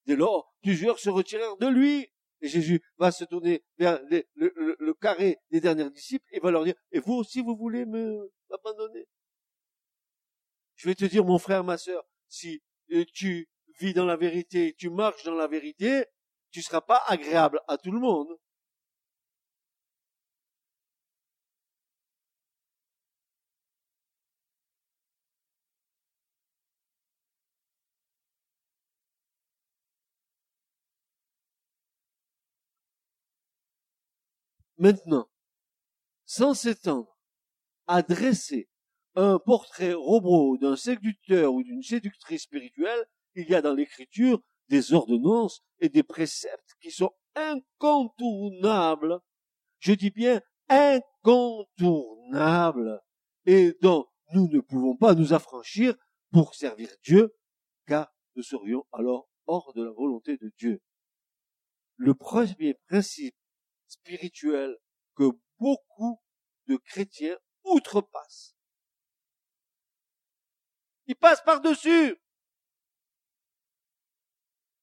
Dès 0.05 0.15
lors, 0.15 0.53
plusieurs 0.61 0.99
se 0.99 1.09
retirèrent 1.09 1.57
de 1.57 1.67
lui. 1.67 2.11
Et 2.41 2.47
Jésus 2.47 2.83
va 2.97 3.11
se 3.11 3.23
tourner 3.23 3.63
vers 3.77 3.99
le, 4.09 4.93
carré 4.93 5.37
des 5.51 5.61
derniers 5.61 5.89
disciples 5.89 6.25
et 6.31 6.39
va 6.39 6.51
leur 6.51 6.63
dire, 6.63 6.75
et 6.91 6.99
vous 6.99 7.13
aussi 7.13 7.41
vous 7.41 7.55
voulez 7.55 7.85
me 7.85 8.31
abandonner? 8.51 9.07
Je 10.75 10.87
vais 10.87 10.95
te 10.95 11.05
dire, 11.05 11.23
mon 11.23 11.39
frère, 11.39 11.63
ma 11.63 11.77
sœur, 11.77 12.03
si 12.27 12.61
euh, 12.91 13.05
tu 13.13 13.49
vis 13.79 13.93
dans 13.93 14.05
la 14.05 14.17
vérité, 14.17 14.75
tu 14.77 14.89
marches 14.89 15.23
dans 15.23 15.35
la 15.35 15.47
vérité, 15.47 16.05
tu 16.51 16.61
seras 16.61 16.81
pas 16.81 17.03
agréable 17.07 17.61
à 17.67 17.77
tout 17.77 17.91
le 17.91 17.99
monde. 17.99 18.27
Maintenant, 34.77 35.29
sans 36.25 36.53
s'étendre 36.53 37.17
à 37.87 38.01
dresser 38.01 38.67
un 39.15 39.39
portrait 39.39 39.93
robot 39.93 40.57
d'un 40.57 40.75
séducteur 40.75 41.53
ou 41.53 41.63
d'une 41.63 41.83
séductrice 41.83 42.43
spirituelle, 42.43 43.05
il 43.35 43.49
y 43.49 43.55
a 43.55 43.61
dans 43.61 43.73
l'écriture 43.73 44.41
des 44.67 44.91
ordonnances 44.93 45.61
et 45.79 45.87
des 45.89 46.03
préceptes 46.03 46.75
qui 46.81 46.91
sont 46.91 47.11
incontournables. 47.35 49.21
Je 49.79 49.93
dis 49.93 50.11
bien 50.11 50.41
incontournables 50.67 53.01
et 53.45 53.77
dont 53.81 54.05
nous 54.33 54.49
ne 54.49 54.59
pouvons 54.59 54.97
pas 54.97 55.13
nous 55.13 55.31
affranchir 55.33 55.95
pour 56.31 56.55
servir 56.55 56.89
Dieu, 57.03 57.33
car 57.87 58.11
nous 58.35 58.43
serions 58.43 58.85
alors 58.91 59.29
hors 59.45 59.71
de 59.73 59.83
la 59.83 59.91
volonté 59.91 60.37
de 60.37 60.51
Dieu. 60.57 60.81
Le 61.97 62.13
premier 62.13 62.73
principe 62.89 63.35
spirituel 63.87 64.77
que 65.15 65.29
beaucoup 65.59 66.21
de 66.67 66.77
chrétiens 66.77 67.37
outrepassent. 67.63 68.55
Ils 71.07 71.15
passent 71.15 71.43
par-dessus. 71.43 72.19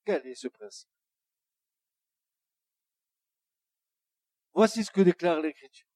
Quel 0.05 0.27
est 0.27 0.35
ce 0.35 0.49
principe? 0.49 0.89
Voici 4.55 4.85
ce 4.85 4.91
que 4.91 5.01
déclare 5.01 5.41
l'Écriture. 5.41 5.87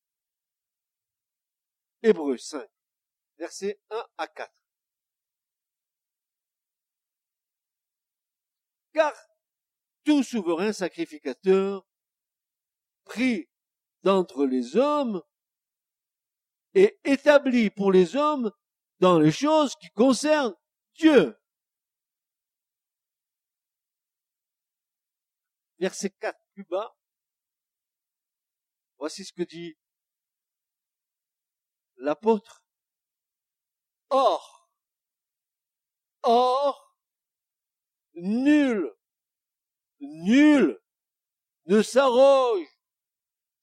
Hébreu 2.03 2.37
5, 2.37 2.69
versets 3.39 3.81
1 3.91 4.07
à 4.19 4.29
4. 4.29 4.53
car 8.97 9.13
tout 10.05 10.23
souverain 10.23 10.73
sacrificateur 10.73 11.86
pris 13.07 13.49
d'entre 14.03 14.45
les 14.45 14.77
hommes 14.77 15.23
et 16.75 17.01
établi 17.05 17.71
pour 17.71 17.91
les 17.91 18.17
hommes 18.17 18.53
dans 19.01 19.19
les 19.19 19.33
choses 19.33 19.75
qui 19.77 19.89
concernent 19.91 20.55
Dieu. 20.95 21.35
Verset 25.79 26.11
4 26.11 26.39
plus 26.53 26.65
bas. 26.65 26.95
Voici 28.99 29.25
ce 29.25 29.33
que 29.33 29.43
dit 29.43 29.77
l'apôtre. 31.97 32.63
Or, 34.09 34.71
or, 36.23 36.97
nul, 38.15 38.95
nul 40.01 40.81
ne 41.67 41.83
s'arroge 41.83 42.76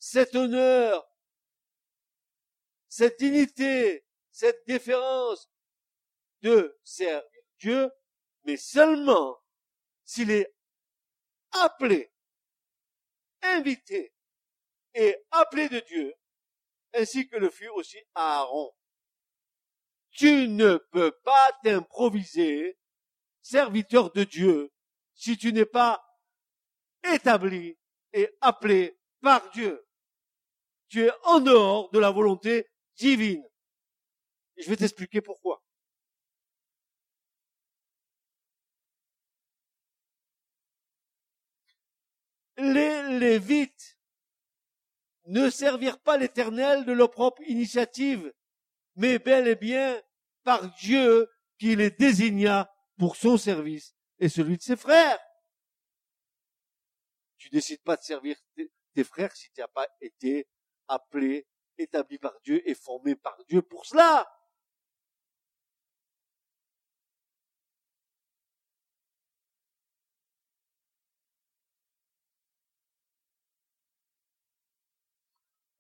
cet 0.06 0.36
honneur, 0.36 1.10
cette 2.90 3.18
dignité, 3.20 4.06
cette 4.32 4.68
déférence 4.68 5.50
de 6.42 6.78
servir 6.84 7.42
Dieu, 7.58 7.90
mais 8.44 8.58
seulement 8.58 9.42
s'il 10.04 10.30
est 10.30 10.54
appelé, 11.52 12.12
invité 13.44 14.14
et 14.94 15.16
appelé 15.32 15.70
de 15.70 15.80
Dieu, 15.80 16.14
ainsi 16.94 17.30
que 17.30 17.38
le 17.38 17.50
fut 17.50 17.70
aussi 17.70 17.98
Aaron. 18.14 18.74
Tu 20.12 20.50
ne 20.50 20.76
peux 20.92 21.14
pas 21.24 21.60
t'improviser 21.64 22.78
serviteur 23.42 24.12
de 24.12 24.26
Dieu 24.26 24.74
si 25.14 25.38
tu 25.38 25.54
n'es 25.54 25.66
pas 25.66 26.06
établi 27.06 27.80
et 28.12 28.30
appelé 28.42 29.00
par 29.22 29.50
Dieu. 29.52 29.83
Tu 30.94 31.08
es 31.08 31.12
en 31.24 31.40
dehors 31.40 31.90
de 31.90 31.98
la 31.98 32.12
volonté 32.12 32.70
divine. 32.98 33.44
Et 34.58 34.62
je 34.62 34.70
vais 34.70 34.76
t'expliquer 34.76 35.22
pourquoi. 35.22 35.64
Les 42.58 43.18
Lévites 43.18 43.98
ne 45.26 45.50
servirent 45.50 45.98
pas 45.98 46.18
l'Éternel 46.18 46.86
de 46.86 46.92
leur 46.92 47.10
propre 47.10 47.42
initiative, 47.48 48.32
mais 48.96 49.18
bel 49.18 49.48
et 49.48 49.56
bien 49.56 50.00
par 50.44 50.76
Dieu 50.76 51.28
qui 51.58 51.76
les 51.76 51.90
désigna 51.90 52.72
pour 53.00 53.16
son 53.16 53.40
service 53.40 53.96
et 54.20 54.30
celui 54.30 54.58
de 54.58 54.62
ses 54.62 54.76
frères. 54.76 55.20
Tu 57.40 57.50
décides 57.50 57.82
pas 57.82 57.96
de 57.96 58.04
servir 58.04 58.38
tes 58.94 59.04
frères 59.04 59.36
si 59.36 59.50
tu 59.54 59.60
n'as 59.60 59.68
pas 59.70 59.88
été 60.00 60.48
appelé, 60.94 61.48
établi 61.78 62.18
par 62.18 62.40
Dieu 62.42 62.68
et 62.70 62.76
formé 62.76 63.16
par 63.16 63.38
Dieu 63.46 63.62
pour 63.62 63.86
cela. 63.86 64.28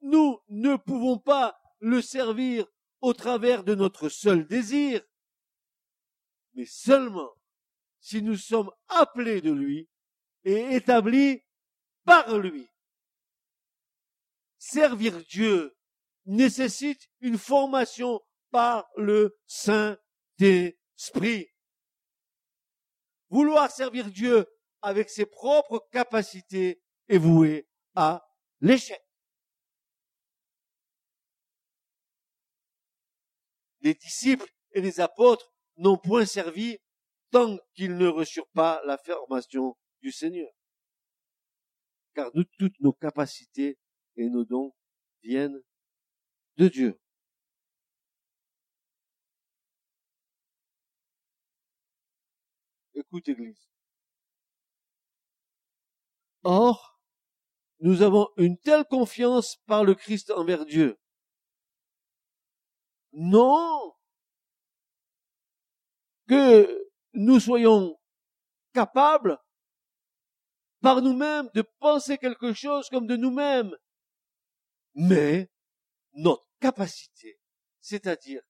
Nous 0.01 0.39
ne 0.49 0.75
pouvons 0.75 1.17
pas 1.17 1.59
le 1.79 2.01
servir 2.01 2.65
au 3.01 3.13
travers 3.13 3.63
de 3.63 3.73
notre 3.73 4.09
seul 4.09 4.45
désir, 4.45 5.01
mais 6.53 6.65
seulement 6.65 7.31
si 7.99 8.21
nous 8.21 8.35
sommes 8.35 8.71
appelés 8.89 9.41
de 9.41 9.51
lui 9.51 9.89
et 10.43 10.75
établis 10.75 11.41
par 12.03 12.37
lui. 12.37 12.72
Servir 14.65 15.21
Dieu 15.25 15.75
nécessite 16.25 17.09
une 17.19 17.37
formation 17.37 18.21
par 18.49 18.89
le 18.95 19.37
Saint-Esprit. 19.45 21.49
Vouloir 23.29 23.69
servir 23.69 24.09
Dieu 24.09 24.45
avec 24.81 25.09
ses 25.09 25.25
propres 25.25 25.85
capacités 25.91 26.81
est 27.09 27.17
voué 27.17 27.67
à 27.93 28.25
l'échec. 28.61 29.03
Les 33.81 33.95
disciples 33.95 34.47
et 34.71 34.79
les 34.79 35.01
apôtres 35.01 35.53
n'ont 35.75 35.97
point 35.97 36.25
servi 36.25 36.77
tant 37.31 37.57
qu'ils 37.73 37.97
ne 37.97 38.07
reçurent 38.07 38.49
pas 38.53 38.81
la 38.85 38.97
formation 38.97 39.75
du 40.01 40.13
Seigneur. 40.13 40.49
Car 42.15 42.31
nous, 42.33 42.45
toutes 42.57 42.79
nos 42.79 42.93
capacités 42.93 43.77
et 44.15 44.29
nos 44.29 44.45
dons 44.45 44.73
viennent 45.21 45.61
de 46.57 46.67
Dieu. 46.67 46.99
Écoute, 52.95 53.27
Église. 53.27 53.69
Or, 56.43 56.99
nous 57.79 58.01
avons 58.01 58.29
une 58.37 58.57
telle 58.57 58.85
confiance 58.85 59.57
par 59.65 59.83
le 59.83 59.95
Christ 59.95 60.31
envers 60.31 60.65
Dieu. 60.65 60.97
Non 63.13 63.93
que 66.27 66.89
nous 67.13 67.39
soyons 67.39 67.97
capables 68.73 69.37
par 70.81 71.01
nous-mêmes 71.01 71.49
de 71.53 71.63
penser 71.79 72.17
quelque 72.17 72.53
chose 72.53 72.89
comme 72.89 73.07
de 73.07 73.15
nous-mêmes. 73.15 73.75
Mais 74.95 75.49
notre 76.13 76.47
capacité, 76.59 77.39
c'est-à-dire 77.81 78.41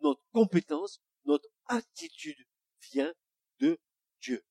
notre 0.00 0.22
compétence, 0.32 1.00
notre 1.24 1.48
attitude 1.66 2.46
vient 2.90 3.12
de 3.58 3.78
Dieu. 4.20 4.44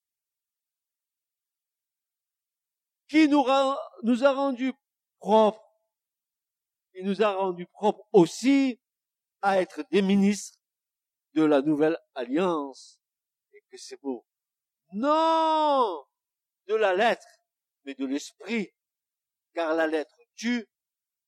Qui 3.07 3.27
nous, 3.29 3.45
a 3.47 4.33
rendus 4.33 4.73
propres. 5.19 5.63
Il 6.93 7.05
nous 7.05 7.21
a 7.21 7.33
rendus 7.33 7.67
propres 7.67 8.05
aussi 8.11 8.79
à 9.41 9.61
être 9.61 9.83
des 9.91 10.01
ministres 10.01 10.59
de 11.33 11.43
la 11.43 11.61
nouvelle 11.61 11.97
alliance. 12.15 12.99
Et 13.53 13.61
que 13.71 13.77
c'est 13.77 14.01
beau. 14.01 14.25
Non! 14.91 16.05
De 16.65 16.75
la 16.75 16.93
lettre, 16.93 17.27
mais 17.85 17.95
de 17.95 18.05
l'esprit. 18.05 18.73
Car 19.53 19.73
la 19.73 19.87
lettre 19.87 20.19
tue, 20.35 20.67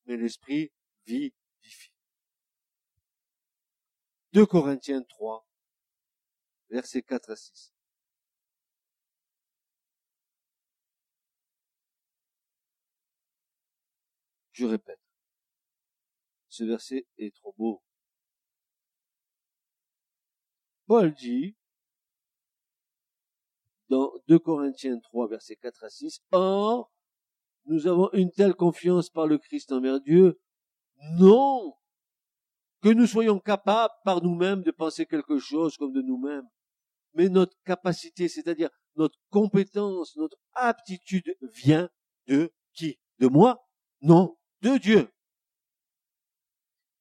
mais 0.10 0.18
l'esprit 0.18 0.72
vivifie. 1.06 1.94
2 4.34 4.46
Corinthiens 4.48 5.04
3, 5.04 5.48
versets 6.72 7.04
4 7.04 7.30
à 7.30 7.36
6. 7.36 7.74
Je 14.52 14.66
répète, 14.66 15.00
ce 16.50 16.64
verset 16.64 17.06
est 17.20 17.34
trop 17.36 17.54
beau. 17.58 17.84
Paul 20.88 21.14
dit, 21.14 21.56
dans 23.90 24.12
2 24.28 24.40
Corinthiens 24.40 25.00
3, 25.00 25.28
versets 25.28 25.56
4 25.56 25.84
à 25.84 25.90
6, 25.90 26.24
Or, 26.32 26.92
nous 27.70 27.88
avons 27.88 28.10
une 28.14 28.32
telle 28.32 28.56
confiance 28.56 29.10
par 29.10 29.28
le 29.28 29.38
Christ 29.38 29.72
envers 29.72 30.02
Dieu, 30.02 30.40
non! 31.18 31.76
Que 32.82 32.90
nous 32.90 33.08
soyons 33.08 33.40
capables 33.40 33.94
par 34.04 34.24
nous-mêmes 34.24 34.64
de 34.64 34.72
penser 34.72 35.06
quelque 35.06 35.38
chose 35.38 35.78
comme 35.78 35.94
de 35.94 36.02
nous-mêmes, 36.02 36.48
mais 37.14 37.30
notre 37.30 37.56
capacité, 37.64 38.28
c'est-à-dire 38.28 38.70
notre 38.96 39.20
compétence, 39.30 40.16
notre 40.16 40.38
aptitude 40.54 41.36
vient 41.54 41.90
de 42.28 42.52
qui? 42.74 43.00
De 43.20 43.28
moi? 43.28 43.66
Non, 44.02 44.38
de 44.62 44.78
Dieu, 44.78 45.12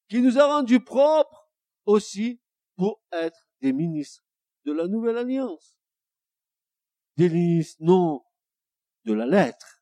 qui 0.09 0.21
nous 0.21 0.37
a 0.37 0.45
rendus 0.45 0.83
propres 0.83 1.49
aussi 1.85 2.41
pour 2.75 3.01
être 3.11 3.47
des 3.61 3.73
ministres 3.73 4.23
de 4.65 4.73
la 4.73 4.87
nouvelle 4.87 5.17
alliance. 5.17 5.77
Des 7.15 7.29
ministres 7.29 7.81
non 7.81 8.23
de 9.05 9.13
la 9.13 9.25
lettre, 9.25 9.78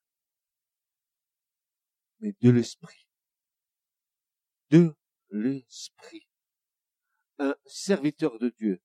mais 2.20 2.34
de 2.42 2.50
l'esprit. 2.50 3.08
De 4.70 4.96
l'esprit. 5.30 6.28
Un 7.40 7.56
serviteur 7.66 8.40
de 8.40 8.50
Dieu 8.50 8.82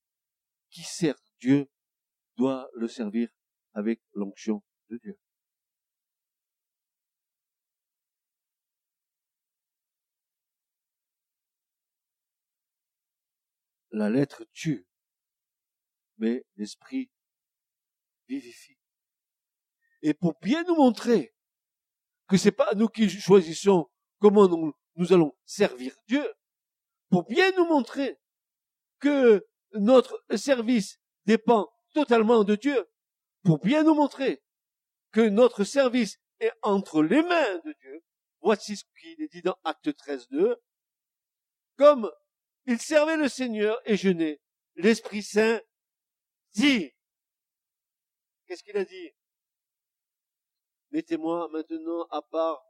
qui 0.71 0.83
sert 0.83 1.19
Dieu 1.41 1.71
doit 2.37 2.69
le 2.75 2.89
servir 2.89 3.29
avec 3.75 4.01
l'onction 4.15 4.63
de 4.91 4.99
Dieu. 4.99 5.19
La 13.91 14.09
lettre 14.09 14.45
tue, 14.53 14.87
mais 16.17 16.47
l'esprit 16.57 17.11
vivifie. 18.29 18.79
Et 20.01 20.15
pour 20.15 20.39
bien 20.41 20.65
nous 20.65 20.77
montrer 20.77 21.32
que 22.33 22.39
c'est 22.39 22.51
pas 22.51 22.73
nous 22.75 22.89
qui 22.89 23.11
choisissons 23.11 23.91
comment 24.19 24.49
nous, 24.49 25.13
allons 25.13 25.37
servir 25.45 25.95
Dieu, 26.09 26.27
pour 27.11 27.25
bien 27.25 27.53
nous 27.53 27.67
montrer 27.67 28.19
que 29.01 29.47
notre 29.75 30.25
service 30.35 30.99
dépend 31.27 31.71
totalement 31.93 32.43
de 32.43 32.55
Dieu, 32.55 32.89
pour 33.43 33.59
bien 33.59 33.83
nous 33.83 33.95
montrer 33.95 34.43
que 35.11 35.21
notre 35.21 35.65
service 35.65 36.17
est 36.41 36.53
entre 36.63 37.03
les 37.03 37.23
mains 37.23 37.59
de 37.67 37.75
Dieu, 37.83 38.03
voici 38.41 38.79
ce 38.79 38.85
qu'il 38.99 39.21
est 39.21 39.29
dit 39.29 39.43
dans 39.43 39.59
Acte 39.63 39.95
13, 39.95 40.29
2, 40.31 40.57
comme 41.77 42.11
il 42.65 42.81
servait 42.81 43.19
le 43.19 43.29
Seigneur 43.29 43.79
et 43.85 43.99
jeûnait, 43.99 44.41
l'Esprit 44.77 45.23
Saint 45.23 45.61
dit, 46.55 46.93
qu'est-ce 48.47 48.63
qu'il 48.63 48.79
a 48.79 48.87
dit? 48.87 49.11
Mettez-moi 50.93 51.49
maintenant 51.49 52.05
à 52.11 52.21
part 52.21 52.63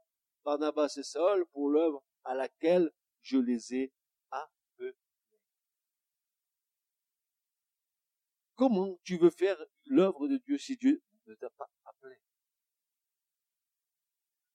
Barnabas 0.44 0.94
et 0.96 1.02
Saul 1.02 1.44
pour 1.46 1.68
l'œuvre 1.68 2.04
à 2.22 2.34
laquelle 2.34 2.92
je 3.20 3.36
les 3.38 3.74
ai 3.74 3.92
appelés. 4.30 4.96
Comment 8.54 8.96
tu 9.02 9.18
veux 9.18 9.30
faire 9.30 9.58
l'œuvre 9.86 10.28
de 10.28 10.36
Dieu 10.36 10.56
si 10.56 10.76
Dieu 10.76 11.02
ne 11.26 11.34
t'a 11.34 11.50
pas 11.50 11.68
appelé? 11.84 12.14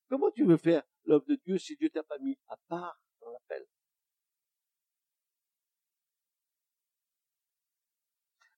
Comment 0.08 0.32
tu 0.32 0.46
veux 0.46 0.58
faire 0.58 0.84
l'œuvre 1.04 1.26
de 1.26 1.36
Dieu 1.36 1.58
si 1.58 1.76
Dieu 1.76 1.90
t'a 1.90 2.04
pas 2.04 2.18
mis 2.20 2.40
à 2.48 2.56
part 2.70 3.02
dans 3.20 3.32
l'appel? 3.32 3.68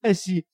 Ainsi, 0.04 0.48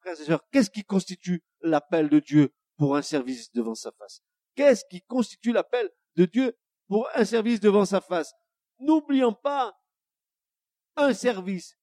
frères 0.00 0.18
et 0.18 0.24
sœurs, 0.24 0.48
qu'est-ce 0.50 0.70
qui 0.70 0.84
constitue 0.84 1.44
l'appel 1.60 2.08
de 2.08 2.20
Dieu? 2.20 2.54
Pour 2.78 2.96
un 2.96 3.02
service 3.02 3.52
devant 3.52 3.74
sa 3.74 3.92
face. 3.92 4.22
Qu'est-ce 4.54 4.84
qui 4.88 5.02
constitue 5.02 5.52
l'appel 5.52 5.90
de 6.16 6.24
Dieu 6.24 6.56
pour 6.86 7.08
un 7.14 7.24
service 7.24 7.60
devant 7.60 7.84
sa 7.84 8.00
face? 8.00 8.32
N'oublions 8.78 9.34
pas 9.34 9.78
un 10.96 11.12
service 11.12 11.76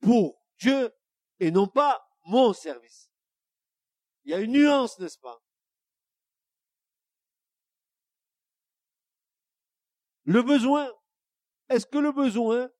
pour 0.00 0.42
Dieu 0.58 0.92
et 1.38 1.50
non 1.50 1.68
pas 1.68 2.02
mon 2.24 2.52
service. 2.52 3.10
Il 4.24 4.32
y 4.32 4.34
a 4.34 4.40
une 4.40 4.52
nuance, 4.52 4.98
n'est-ce 4.98 5.18
pas? 5.18 5.42
Le 10.24 10.42
besoin, 10.42 10.90
est-ce 11.68 11.86
que 11.86 11.98
le 11.98 12.12
besoin 12.12 12.70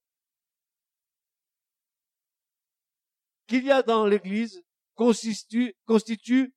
qu'il 3.46 3.64
y 3.64 3.70
a 3.70 3.83
dans 3.83 4.07
l'Église 4.07 4.62
constitue, 4.94 5.75
constitue 5.85 6.55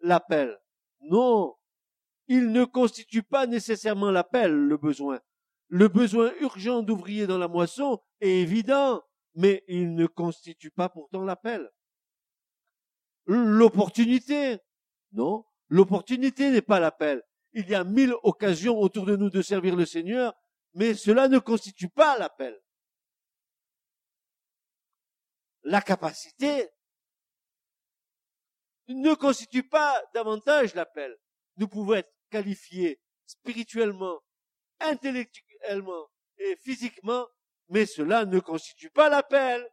l'appel. 0.00 0.58
Non, 1.02 1.54
il 2.28 2.52
ne 2.52 2.64
constitue 2.64 3.22
pas 3.22 3.46
nécessairement 3.46 4.10
l'appel, 4.10 4.52
le 4.52 4.76
besoin. 4.76 5.20
Le 5.68 5.88
besoin 5.88 6.32
urgent 6.40 6.82
d'ouvriers 6.82 7.26
dans 7.26 7.38
la 7.38 7.48
moisson 7.48 8.00
est 8.20 8.40
évident, 8.40 9.02
mais 9.34 9.64
il 9.68 9.94
ne 9.94 10.06
constitue 10.06 10.70
pas 10.70 10.88
pourtant 10.88 11.22
l'appel. 11.22 11.70
L'opportunité, 13.26 14.58
non, 15.12 15.44
l'opportunité 15.68 16.50
n'est 16.50 16.62
pas 16.62 16.80
l'appel. 16.80 17.22
Il 17.52 17.68
y 17.68 17.74
a 17.74 17.84
mille 17.84 18.14
occasions 18.22 18.78
autour 18.78 19.06
de 19.06 19.16
nous 19.16 19.30
de 19.30 19.42
servir 19.42 19.76
le 19.76 19.86
Seigneur, 19.86 20.34
mais 20.74 20.94
cela 20.94 21.28
ne 21.28 21.38
constitue 21.38 21.88
pas 21.88 22.18
l'appel 22.18 22.60
la 25.64 25.80
capacité 25.80 26.68
ne 28.94 29.14
constitue 29.14 29.62
pas 29.62 30.02
davantage 30.14 30.74
l'appel. 30.74 31.16
Nous 31.56 31.68
pouvons 31.68 31.94
être 31.94 32.12
qualifiés 32.30 33.00
spirituellement, 33.26 34.20
intellectuellement 34.80 36.10
et 36.38 36.56
physiquement, 36.56 37.26
mais 37.68 37.86
cela 37.86 38.24
ne 38.24 38.40
constitue 38.40 38.90
pas 38.90 39.08
l'appel. 39.08 39.68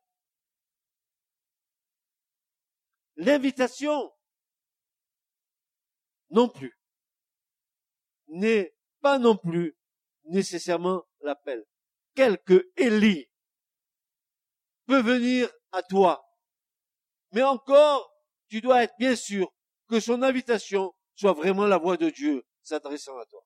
L'invitation 3.15 4.11
non 6.29 6.49
plus 6.49 6.77
n'est 8.27 8.75
pas 9.01 9.17
non 9.17 9.37
plus 9.37 9.75
nécessairement 10.25 11.03
l'appel. 11.21 11.65
Quelque 12.13 12.69
Élie 12.75 13.29
peut 14.85 15.01
venir 15.01 15.49
à 15.71 15.81
toi. 15.83 16.23
Mais 17.31 17.43
encore, 17.43 18.16
tu 18.47 18.61
dois 18.61 18.83
être 18.83 18.95
bien 18.97 19.15
sûr 19.15 19.53
que 19.87 19.99
son 19.99 20.21
invitation 20.21 20.93
soit 21.15 21.33
vraiment 21.33 21.65
la 21.65 21.77
voix 21.77 21.97
de 21.97 22.09
Dieu 22.09 22.45
s'adressant 22.61 23.17
à 23.17 23.25
toi. 23.25 23.45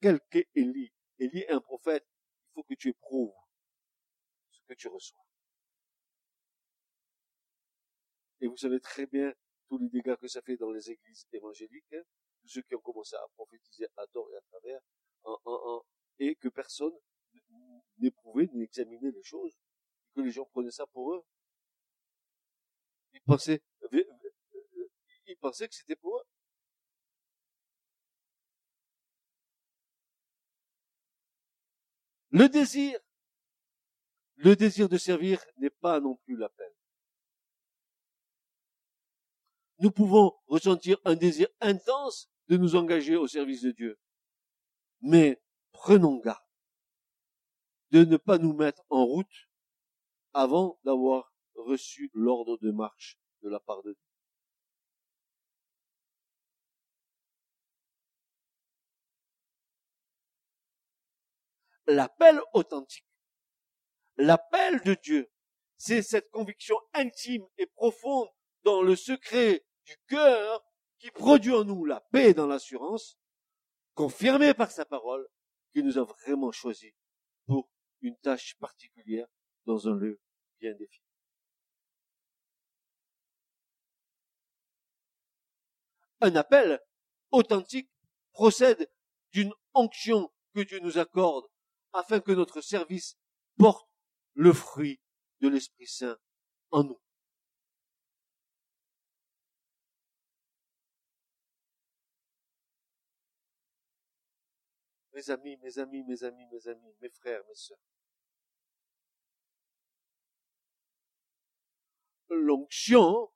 Quel 0.00 0.20
qu'est 0.30 0.48
Élie? 0.54 0.92
Élie 1.18 1.40
est 1.40 1.50
un 1.50 1.60
prophète. 1.60 2.06
Il 2.48 2.54
faut 2.54 2.62
que 2.62 2.74
tu 2.74 2.88
éprouves 2.88 3.34
ce 4.50 4.60
que 4.66 4.74
tu 4.74 4.88
reçois. 4.88 5.24
Et 8.40 8.46
vous 8.46 8.56
savez 8.56 8.80
très 8.80 9.06
bien 9.06 9.34
tous 9.68 9.78
les 9.78 9.88
dégâts 9.88 10.16
que 10.16 10.26
ça 10.26 10.40
fait 10.42 10.56
dans 10.56 10.70
les 10.70 10.90
églises 10.90 11.26
évangéliques, 11.32 11.92
hein, 11.92 12.02
tous 12.40 12.48
ceux 12.48 12.62
qui 12.62 12.74
ont 12.74 12.80
commencé 12.80 13.14
à 13.16 13.28
prophétiser 13.34 13.86
à 13.96 14.06
tort 14.06 14.28
et 14.32 14.36
à 14.36 14.40
travers, 14.40 14.80
et 16.18 16.34
que 16.36 16.48
personne 16.48 16.92
n'éprouver, 17.98 18.46
d'examiner 18.46 19.10
les 19.10 19.22
choses, 19.22 19.56
que 20.14 20.22
les 20.22 20.30
gens 20.30 20.46
prenaient 20.46 20.70
ça 20.70 20.86
pour 20.86 21.14
eux. 21.14 21.22
Ils 23.14 23.22
pensaient, 23.22 23.62
ils 25.26 25.36
pensaient 25.40 25.68
que 25.68 25.74
c'était 25.74 25.96
pour 25.96 26.16
eux. 26.18 26.24
Le 32.30 32.48
désir, 32.48 32.98
le 34.36 34.54
désir 34.54 34.88
de 34.88 34.98
servir 34.98 35.44
n'est 35.58 35.70
pas 35.70 36.00
non 36.00 36.16
plus 36.16 36.36
l'appel. 36.36 36.72
Nous 39.80 39.90
pouvons 39.90 40.38
ressentir 40.46 40.98
un 41.04 41.16
désir 41.16 41.48
intense 41.60 42.30
de 42.48 42.56
nous 42.56 42.76
engager 42.76 43.16
au 43.16 43.26
service 43.26 43.62
de 43.62 43.72
Dieu. 43.72 43.98
Mais 45.00 45.42
prenons 45.72 46.18
garde 46.18 46.44
de 47.90 48.04
ne 48.04 48.16
pas 48.16 48.38
nous 48.38 48.52
mettre 48.52 48.84
en 48.90 49.04
route 49.04 49.50
avant 50.32 50.78
d'avoir 50.84 51.29
reçu 51.60 52.10
l'ordre 52.14 52.58
de 52.58 52.70
marche 52.70 53.18
de 53.42 53.48
la 53.48 53.60
part 53.60 53.82
de 53.82 53.92
Dieu. 53.92 54.04
L'appel 61.86 62.40
authentique, 62.54 63.06
l'appel 64.16 64.80
de 64.82 64.94
Dieu, 64.94 65.30
c'est 65.76 66.02
cette 66.02 66.30
conviction 66.30 66.76
intime 66.94 67.44
et 67.58 67.66
profonde 67.66 68.28
dans 68.62 68.82
le 68.82 68.94
secret 68.94 69.64
du 69.84 69.96
cœur 70.06 70.64
qui 70.98 71.10
produit 71.10 71.54
en 71.54 71.64
nous 71.64 71.84
la 71.84 72.00
paix 72.12 72.34
dans 72.34 72.46
l'assurance, 72.46 73.18
confirmée 73.94 74.54
par 74.54 74.70
sa 74.70 74.84
parole, 74.84 75.26
qui 75.72 75.82
nous 75.82 75.98
a 75.98 76.04
vraiment 76.04 76.52
choisi 76.52 76.94
pour 77.46 77.70
une 78.02 78.16
tâche 78.18 78.56
particulière 78.58 79.26
dans 79.64 79.88
un 79.88 79.96
lieu 79.96 80.20
bien 80.60 80.74
défini. 80.74 81.09
Un 86.20 86.36
appel 86.36 86.80
authentique 87.30 87.90
procède 88.32 88.90
d'une 89.32 89.52
onction 89.74 90.30
que 90.54 90.60
Dieu 90.60 90.78
nous 90.80 90.98
accorde 90.98 91.46
afin 91.92 92.20
que 92.20 92.32
notre 92.32 92.60
service 92.60 93.16
porte 93.56 93.88
le 94.34 94.52
fruit 94.52 95.00
de 95.40 95.48
l'Esprit 95.48 95.86
Saint 95.86 96.18
en 96.70 96.84
nous. 96.84 97.00
Mes 105.14 105.30
amis, 105.30 105.56
mes 105.58 105.78
amis, 105.78 106.04
mes 106.04 106.24
amis, 106.24 106.46
mes 106.50 106.68
amis, 106.68 106.94
mes 107.00 107.10
frères, 107.10 107.42
mes 107.46 107.54
sœurs. 107.54 107.78
L'onction 112.28 113.30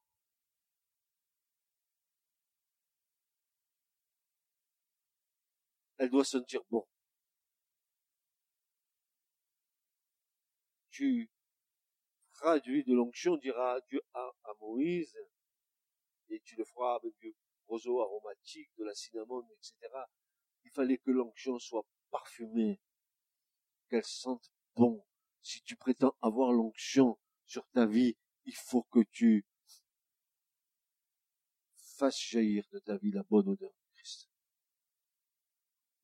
elle 5.98 6.10
doit 6.10 6.24
sentir 6.24 6.62
bon. 6.70 6.86
Tu 10.90 11.30
traduis 12.32 12.84
de 12.84 12.94
l'onction, 12.94 13.36
diras 13.36 13.80
Dieu 13.88 14.00
à, 14.12 14.32
Moïse, 14.60 15.16
et 16.28 16.40
tu 16.40 16.56
le 16.56 16.64
feras 16.64 16.96
avec 16.96 17.16
du 17.18 17.34
roseau 17.66 18.00
aromatique, 18.00 18.70
de 18.78 18.84
la 18.84 18.94
cinnamon, 18.94 19.42
etc. 19.52 19.92
Il 20.64 20.70
fallait 20.70 20.98
que 20.98 21.10
l'onction 21.10 21.58
soit 21.58 21.84
parfumée, 22.10 22.80
qu'elle 23.88 24.04
sente 24.04 24.52
bon. 24.74 25.04
Si 25.42 25.62
tu 25.62 25.76
prétends 25.76 26.16
avoir 26.22 26.52
l'onction 26.52 27.18
sur 27.44 27.68
ta 27.70 27.86
vie, 27.86 28.16
il 28.44 28.54
faut 28.54 28.84
que 28.84 29.00
tu 29.10 29.44
fasse 31.76 32.20
jaillir 32.20 32.64
de 32.72 32.78
ta 32.78 32.96
vie 32.96 33.12
la 33.12 33.22
bonne 33.24 33.48
odeur 33.48 33.70
de. 33.70 33.83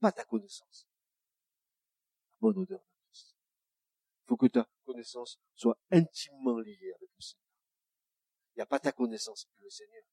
Pas 0.00 0.12
ta 0.12 0.24
connaissance. 0.24 0.88
La 2.32 2.38
bonne 2.40 2.58
odeur 2.58 2.80
de 2.80 3.10
Christ. 3.10 3.36
Il 4.22 4.28
faut 4.28 4.36
que 4.36 4.46
ta 4.46 4.66
connaissance 4.84 5.38
soit 5.54 5.78
intimement 5.90 6.58
liée 6.58 6.92
avec 6.96 7.10
le 7.14 7.20
Seigneur. 7.20 7.46
Il 8.54 8.58
n'y 8.58 8.62
a 8.62 8.66
pas 8.66 8.80
ta 8.80 8.92
connaissance 8.92 9.46
et 9.58 9.62
le 9.62 9.70
Seigneur. 9.70 10.04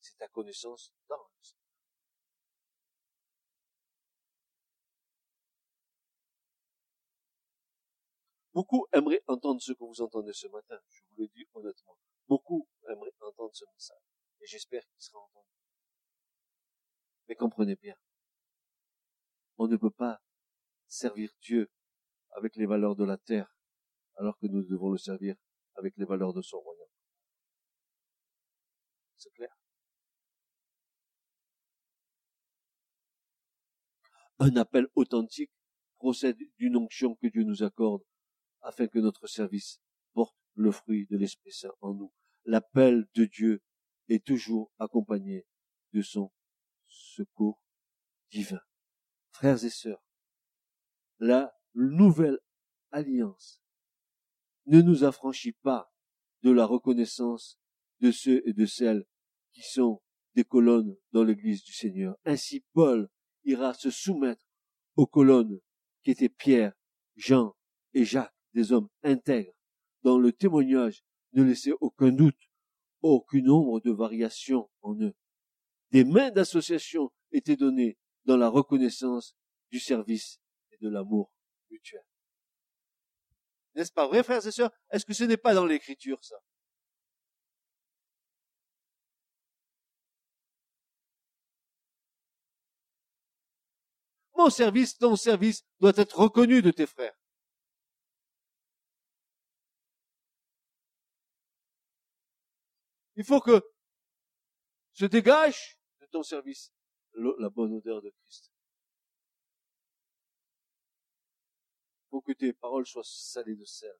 C'est 0.00 0.16
ta 0.16 0.28
connaissance 0.28 0.92
dans 1.08 1.16
le 1.16 1.44
Seigneur. 1.44 1.66
Beaucoup 8.54 8.86
aimeraient 8.92 9.22
entendre 9.26 9.60
ce 9.60 9.72
que 9.72 9.84
vous 9.84 10.00
entendez 10.00 10.32
ce 10.32 10.46
matin, 10.46 10.80
je 10.88 11.02
vous 11.10 11.16
le 11.18 11.28
dis 11.28 11.46
honnêtement. 11.52 11.98
Beaucoup 12.26 12.66
aimeraient 12.88 13.12
entendre 13.20 13.50
ce 13.52 13.64
message. 13.74 14.00
Et 14.40 14.46
j'espère 14.46 14.82
qu'il 14.88 15.02
sera 15.02 15.18
entendu. 15.18 15.50
Mais 17.28 17.34
comprenez 17.34 17.76
bien, 17.76 17.94
on 19.58 19.68
ne 19.68 19.76
peut 19.76 19.90
pas 19.90 20.20
servir 20.88 21.30
Dieu 21.40 21.70
avec 22.32 22.56
les 22.56 22.66
valeurs 22.66 22.96
de 22.96 23.04
la 23.04 23.16
terre, 23.16 23.54
alors 24.16 24.38
que 24.38 24.46
nous 24.46 24.62
devons 24.62 24.90
le 24.90 24.98
servir 24.98 25.36
avec 25.74 25.96
les 25.96 26.04
valeurs 26.04 26.32
de 26.32 26.42
son 26.42 26.60
royaume. 26.60 26.88
C'est 29.16 29.30
clair? 29.30 29.56
Un 34.38 34.56
appel 34.56 34.86
authentique 34.94 35.52
procède 35.96 36.36
d'une 36.58 36.76
onction 36.76 37.14
que 37.16 37.26
Dieu 37.26 37.42
nous 37.42 37.62
accorde 37.62 38.02
afin 38.60 38.86
que 38.86 38.98
notre 38.98 39.26
service 39.26 39.80
porte 40.12 40.36
le 40.54 40.70
fruit 40.72 41.06
de 41.06 41.16
l'Esprit 41.16 41.52
Saint 41.52 41.72
en 41.80 41.94
nous. 41.94 42.12
L'appel 42.44 43.06
de 43.14 43.24
Dieu 43.24 43.62
est 44.08 44.24
toujours 44.24 44.70
accompagné 44.78 45.46
de 45.92 46.02
son 46.02 46.30
secours 46.86 47.60
divin. 48.30 48.60
Frères 49.36 49.62
et 49.64 49.70
sœurs, 49.70 50.02
la 51.18 51.54
nouvelle 51.74 52.38
alliance 52.90 53.60
ne 54.64 54.80
nous 54.80 55.04
affranchit 55.04 55.52
pas 55.52 55.92
de 56.40 56.50
la 56.50 56.64
reconnaissance 56.64 57.58
de 58.00 58.12
ceux 58.12 58.42
et 58.48 58.54
de 58.54 58.64
celles 58.64 59.04
qui 59.52 59.60
sont 59.60 60.00
des 60.36 60.44
colonnes 60.44 60.96
dans 61.12 61.22
l'église 61.22 61.62
du 61.64 61.74
Seigneur. 61.74 62.16
Ainsi, 62.24 62.64
Paul 62.72 63.10
ira 63.44 63.74
se 63.74 63.90
soumettre 63.90 64.46
aux 64.96 65.06
colonnes 65.06 65.60
qui 66.02 66.12
étaient 66.12 66.30
Pierre, 66.30 66.72
Jean 67.16 67.54
et 67.92 68.06
Jacques 68.06 68.34
des 68.54 68.72
hommes 68.72 68.88
intègres, 69.02 69.52
dont 70.02 70.16
le 70.16 70.32
témoignage 70.32 71.04
ne 71.34 71.42
laissait 71.42 71.74
aucun 71.82 72.10
doute, 72.10 72.40
aucune 73.02 73.50
ombre 73.50 73.82
de 73.82 73.90
variation 73.90 74.70
en 74.80 74.98
eux. 74.98 75.14
Des 75.90 76.06
mains 76.06 76.30
d'association 76.30 77.12
étaient 77.32 77.56
données 77.56 77.98
dans 78.26 78.36
la 78.36 78.48
reconnaissance 78.48 79.34
du 79.70 79.80
service 79.80 80.40
et 80.72 80.76
de 80.78 80.88
l'amour 80.88 81.32
mutuel. 81.70 82.04
N'est-ce 83.74 83.92
pas 83.92 84.06
vrai, 84.06 84.22
frères 84.22 84.46
et 84.46 84.52
sœurs? 84.52 84.70
Est-ce 84.90 85.04
que 85.04 85.14
ce 85.14 85.24
n'est 85.24 85.36
pas 85.36 85.54
dans 85.54 85.66
l'écriture, 85.66 86.22
ça? 86.24 86.36
Mon 94.34 94.50
service, 94.50 94.98
ton 94.98 95.16
service 95.16 95.64
doit 95.80 95.94
être 95.96 96.18
reconnu 96.18 96.60
de 96.60 96.70
tes 96.70 96.86
frères. 96.86 97.16
Il 103.14 103.24
faut 103.24 103.40
que 103.40 103.62
se 104.92 105.06
dégage 105.06 105.78
de 106.00 106.06
ton 106.06 106.22
service 106.22 106.70
la 107.16 107.48
bonne 107.50 107.74
odeur 107.74 108.02
de 108.02 108.10
Christ. 108.10 108.52
Faut 112.10 112.20
que 112.20 112.32
tes 112.32 112.52
paroles 112.52 112.86
soient 112.86 113.02
salées 113.04 113.56
de 113.56 113.64
sel. 113.64 113.94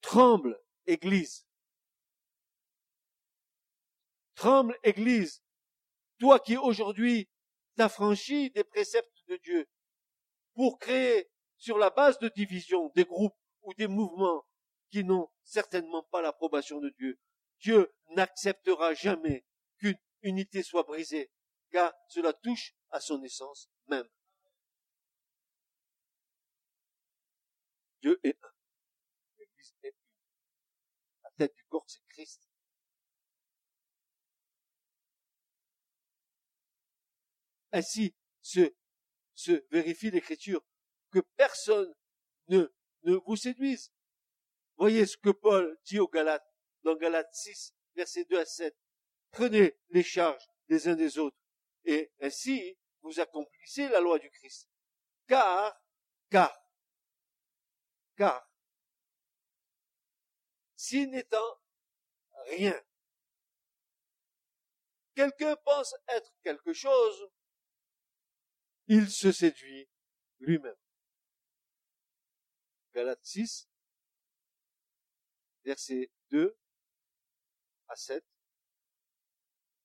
Tremble, 0.00 0.60
Église. 0.86 1.46
Tremble, 4.34 4.76
Église. 4.82 5.42
Toi 6.18 6.40
qui 6.40 6.56
aujourd'hui 6.56 7.28
t'affranchis 7.76 8.50
des 8.50 8.64
préceptes 8.64 9.24
de 9.28 9.36
Dieu, 9.36 9.68
pour 10.54 10.78
créer 10.78 11.30
sur 11.56 11.78
la 11.78 11.90
base 11.90 12.18
de 12.18 12.28
division 12.28 12.90
des 12.94 13.04
groupes 13.04 13.36
ou 13.62 13.72
des 13.74 13.86
mouvements 13.86 14.44
qui 14.90 15.04
n'ont 15.04 15.30
certainement 15.42 16.02
pas 16.04 16.20
l'approbation 16.20 16.80
de 16.80 16.90
Dieu. 16.90 17.18
Dieu 17.60 17.92
n'acceptera 18.08 18.94
jamais 18.94 19.44
qu'une 19.78 19.98
unité 20.22 20.62
soit 20.62 20.82
brisée, 20.82 21.30
car 21.70 21.92
cela 22.08 22.32
touche 22.32 22.74
à 22.90 23.00
son 23.00 23.22
essence 23.22 23.70
même. 23.88 24.08
Dieu 28.02 28.18
est 28.24 28.36
un. 28.42 28.52
L'Église 29.38 29.74
est 29.82 29.88
une. 29.88 29.94
La 31.24 31.30
tête 31.32 31.54
du 31.54 31.64
corps, 31.64 31.84
c'est 31.86 32.00
Christ. 32.08 32.48
Ainsi, 37.72 38.16
se 38.40 39.66
vérifie 39.70 40.10
l'écriture, 40.10 40.64
que 41.10 41.20
personne 41.36 41.94
ne, 42.48 42.66
ne 43.02 43.14
vous 43.14 43.36
séduise. 43.36 43.92
Voyez 44.80 45.04
ce 45.04 45.18
que 45.18 45.28
Paul 45.28 45.78
dit 45.84 45.98
aux 45.98 46.08
Galates, 46.08 46.50
dans 46.84 46.96
Galates 46.96 47.34
6, 47.34 47.74
versets 47.94 48.24
2 48.24 48.38
à 48.40 48.46
7. 48.46 48.74
Prenez 49.30 49.78
les 49.90 50.02
charges 50.02 50.48
des 50.68 50.88
uns 50.88 50.94
des 50.94 51.18
autres, 51.18 51.36
et 51.84 52.10
ainsi 52.22 52.78
vous 53.02 53.20
accomplissez 53.20 53.90
la 53.90 54.00
loi 54.00 54.18
du 54.18 54.30
Christ. 54.30 54.70
Car, 55.28 55.78
car, 56.30 56.58
car, 58.16 58.50
si 60.76 61.06
n'étant 61.06 61.60
rien, 62.46 62.82
quelqu'un 65.14 65.56
pense 65.56 65.94
être 66.08 66.32
quelque 66.42 66.72
chose, 66.72 67.28
il 68.86 69.10
se 69.10 69.30
séduit 69.30 69.90
lui-même. 70.38 70.74
Galates 72.94 73.26
6, 73.26 73.69
versets 75.64 76.10
2 76.30 76.56
à 77.88 77.96
7. 77.96 78.24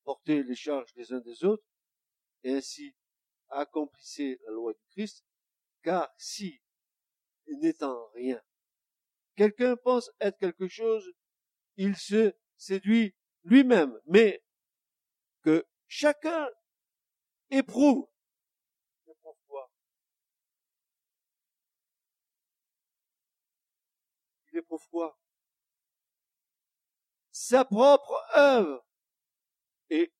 Portez 0.03 0.43
les 0.43 0.55
charges 0.55 0.93
des 0.93 1.11
uns 1.13 1.19
des 1.19 1.43
autres, 1.43 1.65
et 2.43 2.53
ainsi 2.53 2.95
accomplissez 3.49 4.39
la 4.45 4.51
loi 4.51 4.73
du 4.73 4.85
Christ, 4.91 5.25
car 5.81 6.13
si, 6.17 6.61
n'étant 7.47 8.09
rien, 8.13 8.41
quelqu'un 9.35 9.75
pense 9.77 10.11
être 10.19 10.37
quelque 10.37 10.67
chose, 10.67 11.11
il 11.77 11.95
se 11.95 12.35
séduit 12.57 13.15
lui-même, 13.43 13.99
mais 14.05 14.43
que 15.41 15.65
chacun 15.87 16.47
éprouve 17.49 18.07
pourquoi 24.67 25.17
Sa 27.47 27.63
propre 27.63 28.25
œuvre. 28.35 28.83
Et 29.91 30.11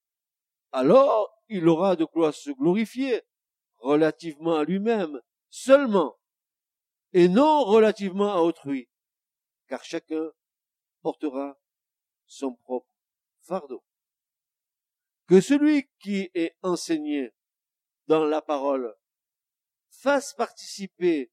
alors, 0.71 1.41
il 1.49 1.67
aura 1.67 1.95
de 1.95 2.05
quoi 2.05 2.31
se 2.31 2.51
glorifier 2.51 3.23
relativement 3.77 4.57
à 4.57 4.63
lui-même 4.63 5.19
seulement, 5.49 6.19
et 7.13 7.27
non 7.27 7.63
relativement 7.63 8.31
à 8.31 8.41
autrui, 8.41 8.87
car 9.67 9.83
chacun 9.83 10.29
portera 11.01 11.57
son 12.27 12.53
propre 12.57 12.91
fardeau. 13.41 13.83
Que 15.27 15.41
celui 15.41 15.89
qui 15.97 16.29
est 16.35 16.55
enseigné 16.61 17.33
dans 18.05 18.23
la 18.25 18.43
parole 18.43 18.95
fasse 19.89 20.35
participer 20.35 21.31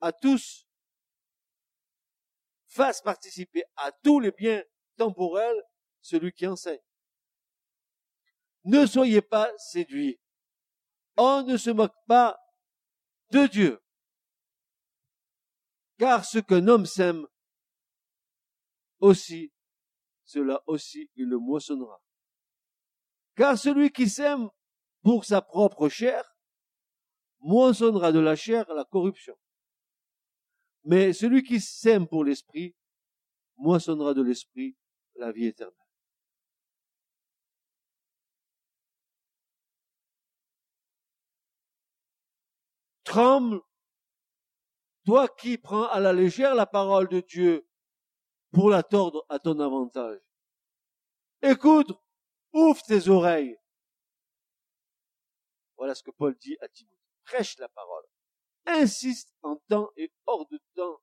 à 0.00 0.12
tous 0.12 0.64
fasse 2.68 3.02
participer 3.02 3.64
à 3.74 3.90
tous 3.90 4.20
les 4.20 4.30
biens 4.30 4.62
temporels 4.96 5.62
celui 6.00 6.32
qui 6.32 6.46
enseigne. 6.46 6.80
Ne 8.64 8.86
soyez 8.86 9.22
pas 9.22 9.50
séduits. 9.58 10.20
On 11.16 11.42
ne 11.42 11.56
se 11.56 11.70
moque 11.70 11.96
pas 12.06 12.38
de 13.30 13.46
Dieu. 13.46 13.82
Car 15.98 16.24
ce 16.24 16.38
qu'un 16.38 16.66
homme 16.68 16.86
sème, 16.86 17.26
aussi, 18.98 19.52
cela 20.24 20.62
aussi 20.66 21.10
il 21.16 21.26
le 21.26 21.38
moissonnera. 21.38 22.00
Car 23.36 23.58
celui 23.58 23.90
qui 23.90 24.08
sème 24.08 24.48
pour 25.02 25.24
sa 25.24 25.42
propre 25.42 25.88
chair, 25.88 26.24
moissonnera 27.40 28.12
de 28.12 28.20
la 28.20 28.36
chair 28.36 28.72
la 28.72 28.84
corruption. 28.84 29.36
Mais 30.84 31.12
celui 31.12 31.42
qui 31.42 31.60
sème 31.60 32.06
pour 32.06 32.24
l'esprit 32.24 32.74
moissonnera 33.56 34.14
de 34.14 34.22
l'esprit 34.22 34.76
la 35.16 35.32
vie 35.32 35.46
éternelle. 35.46 35.76
Tremble, 43.04 43.60
toi 45.04 45.28
qui 45.28 45.58
prends 45.58 45.86
à 45.88 46.00
la 46.00 46.12
légère 46.12 46.54
la 46.54 46.66
parole 46.66 47.08
de 47.08 47.20
Dieu 47.20 47.68
pour 48.52 48.70
la 48.70 48.82
tordre 48.82 49.26
à 49.28 49.38
ton 49.38 49.58
avantage. 49.60 50.20
Écoute, 51.42 51.90
ouvre 52.52 52.82
tes 52.82 53.08
oreilles. 53.08 53.58
Voilà 55.76 55.94
ce 55.94 56.02
que 56.02 56.12
Paul 56.12 56.36
dit 56.36 56.56
à 56.60 56.68
Timothée. 56.68 56.96
Prêche 57.24 57.58
la 57.58 57.68
parole. 57.68 58.04
Insiste 58.66 59.34
en 59.42 59.56
temps 59.68 59.90
et 59.96 60.12
hors 60.26 60.46
de 60.48 60.60
temps. 60.74 61.00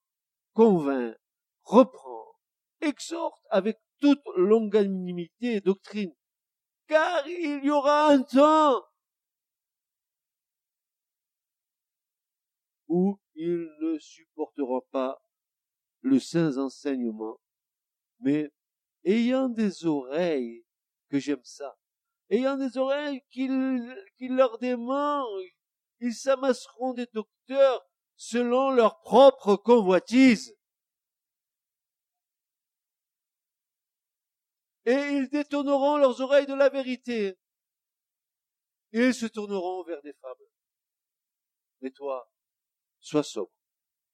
Convainc, 0.53 1.15
reprend, 1.63 2.25
exhorte 2.81 3.45
avec 3.49 3.77
toute 3.99 4.21
longanimité 4.35 5.55
et 5.55 5.61
doctrine. 5.61 6.13
Car 6.87 7.27
il 7.27 7.63
y 7.63 7.69
aura 7.69 8.07
un 8.07 8.23
temps 8.23 8.83
où 12.87 13.19
il 13.35 13.69
ne 13.81 13.99
supportera 13.99 14.81
pas 14.91 15.21
le 16.01 16.19
saint 16.19 16.57
enseignement, 16.57 17.39
mais 18.19 18.49
ayant 19.03 19.49
des 19.49 19.85
oreilles, 19.85 20.65
que 21.09 21.19
j'aime 21.19 21.43
ça, 21.43 21.77
ayant 22.29 22.57
des 22.57 22.77
oreilles 22.77 23.21
qu'il 23.29 24.35
leur 24.35 24.57
démange, 24.59 25.55
ils 25.99 26.13
s'amasseront 26.13 26.93
des 26.93 27.07
docteurs 27.13 27.85
selon 28.15 28.71
leur 28.71 29.01
propre 29.01 29.55
convoitise. 29.55 30.55
Et 34.89 35.17
ils 35.17 35.29
détourneront 35.29 35.97
leurs 35.97 36.19
oreilles 36.19 36.47
de 36.47 36.55
la 36.55 36.67
vérité. 36.67 37.37
Et 38.91 39.05
ils 39.09 39.13
se 39.13 39.27
tourneront 39.27 39.83
vers 39.83 40.01
des 40.01 40.13
fables. 40.13 40.49
Mais 41.81 41.91
toi, 41.91 42.27
sois 42.99 43.21
sobre 43.21 43.53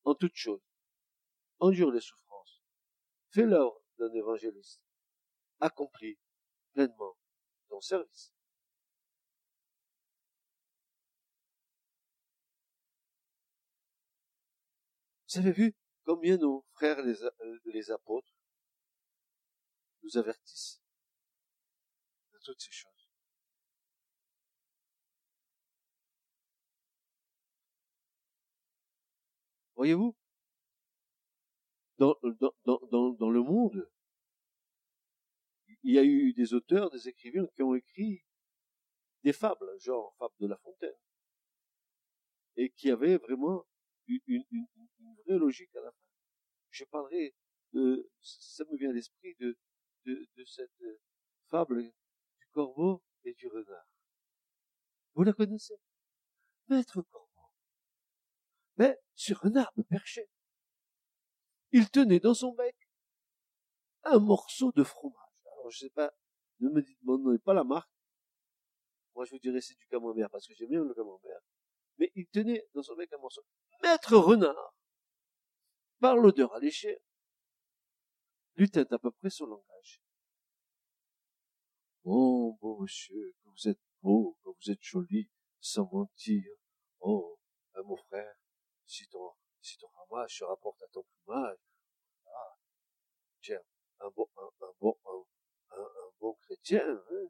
en 0.04 0.16
toutes 0.16 0.36
choses. 0.36 0.68
Endure 1.60 1.92
les 1.92 2.02
souffrances. 2.02 2.62
Fais 3.30 3.46
l'œuvre 3.46 3.82
d'un 4.00 4.12
évangéliste. 4.12 4.82
Accomplis 5.62 6.20
pleinement 6.74 7.16
ton 7.70 7.80
service. 7.80 8.34
Vous 15.30 15.40
avez 15.40 15.54
vu 15.54 15.74
combien 16.04 16.36
nos 16.36 16.66
frères 16.74 17.02
les 17.02 17.92
apôtres 17.92 18.35
nous 20.06 20.18
avertissent 20.18 20.82
de 22.34 22.40
toutes 22.44 22.62
ces 22.62 22.72
choses. 22.72 23.10
Voyez-vous, 29.76 30.16
dans, 31.98 32.18
le 32.22 33.42
monde, 33.42 33.90
il 35.84 35.94
y 35.94 36.00
a 36.00 36.04
eu 36.04 36.34
des 36.34 36.54
auteurs, 36.54 36.90
des 36.92 37.10
écrivains 37.10 37.48
qui 37.56 37.64
ont 37.64 37.76
écrit 37.76 38.24
des 39.24 39.34
fables, 39.34 39.68
genre 39.80 40.16
Fable 40.18 40.36
de 40.40 40.48
la 40.48 40.58
Fontaine, 40.58 40.96
et 42.56 42.70
qui 42.70 42.90
avaient 42.90 43.18
vraiment 43.18 43.66
une, 44.08 44.22
une 44.28 45.16
vraie 45.26 45.38
logique 45.38 45.76
à 45.76 45.82
la 45.82 45.92
fin. 45.92 45.98
Je 46.70 46.86
parlerai 46.86 47.36
de, 47.74 48.10
ça 48.22 48.64
me 48.66 48.78
vient 48.78 48.92
à 48.92 48.94
l'esprit 48.94 49.36
de, 49.40 49.58
de, 50.06 50.46
cette 50.46 50.72
fable 51.50 51.84
du 51.84 52.48
corbeau 52.52 53.04
et 53.24 53.34
du 53.34 53.48
renard. 53.48 53.88
Vous 55.14 55.24
la 55.24 55.34
connaissez? 55.34 55.76
Maître 56.68 57.02
corbeau 57.02 57.26
mais 58.78 59.00
sur 59.14 59.46
un 59.46 59.56
arbre 59.56 59.84
perché. 59.84 60.30
Il 61.72 61.90
tenait 61.90 62.20
dans 62.20 62.34
son 62.34 62.54
bec 62.54 62.76
un 64.04 64.20
morceau 64.20 64.72
de 64.72 64.84
fromage. 64.84 65.20
Alors, 65.46 65.72
je 65.72 65.80
sais 65.80 65.90
pas, 65.90 66.14
ne 66.60 66.70
me 66.70 66.82
demandez 67.02 67.40
pas 67.40 67.54
la 67.54 67.64
marque. 67.64 67.90
Moi, 69.16 69.26
je 69.26 69.32
vous 69.32 69.40
dirais 69.40 69.62
c'est 69.62 69.78
du 69.78 69.88
camembert 69.88 70.30
parce 70.30 70.48
que 70.48 70.54
j'aime 70.54 70.70
bien 70.70 70.84
le 70.84 70.94
camembert. 70.94 71.40
Mais 71.98 72.12
il 72.16 72.28
tenait 72.28 72.68
dans 72.74 72.84
son 72.84 72.96
bec 72.96 73.12
un 73.14 73.18
morceau. 73.18 73.42
Maître 73.82 74.16
renard, 74.16 74.76
par 76.00 76.18
l'odeur 76.18 76.54
alléchée, 76.54 77.02
lui 78.56 78.70
tint 78.70 78.88
à 78.90 78.98
peu 78.98 79.12
près 79.12 79.30
son 79.30 79.46
langage. 79.46 80.02
Oh, 82.04 82.58
beau 82.62 82.82
monsieur, 82.82 83.36
que 83.44 83.50
vous 83.50 83.68
êtes 83.68 83.82
beau, 84.02 84.38
que 84.44 84.50
vous 84.50 84.72
êtes 84.72 84.82
joli, 84.82 85.30
sans 85.60 85.90
mentir. 85.92 86.44
Oh, 87.00 87.40
mon 87.84 87.98
frère, 87.98 88.36
si 88.86 89.08
ton, 89.10 89.32
si 89.62 89.78
ton 89.78 89.88
ramage 89.88 90.38
se 90.38 90.44
rapporte 90.44 90.82
à 90.84 90.88
ton 90.88 91.04
plumage, 91.04 91.58
ah, 92.26 92.58
tiens, 93.42 93.62
un 94.00 94.10
bon, 94.10 94.28
un, 94.38 94.50
un 94.66 94.72
bon, 94.80 94.98
un, 95.06 95.78
un, 95.78 96.12
bon 96.20 96.34
chrétien, 96.42 96.88
hein, 96.88 97.28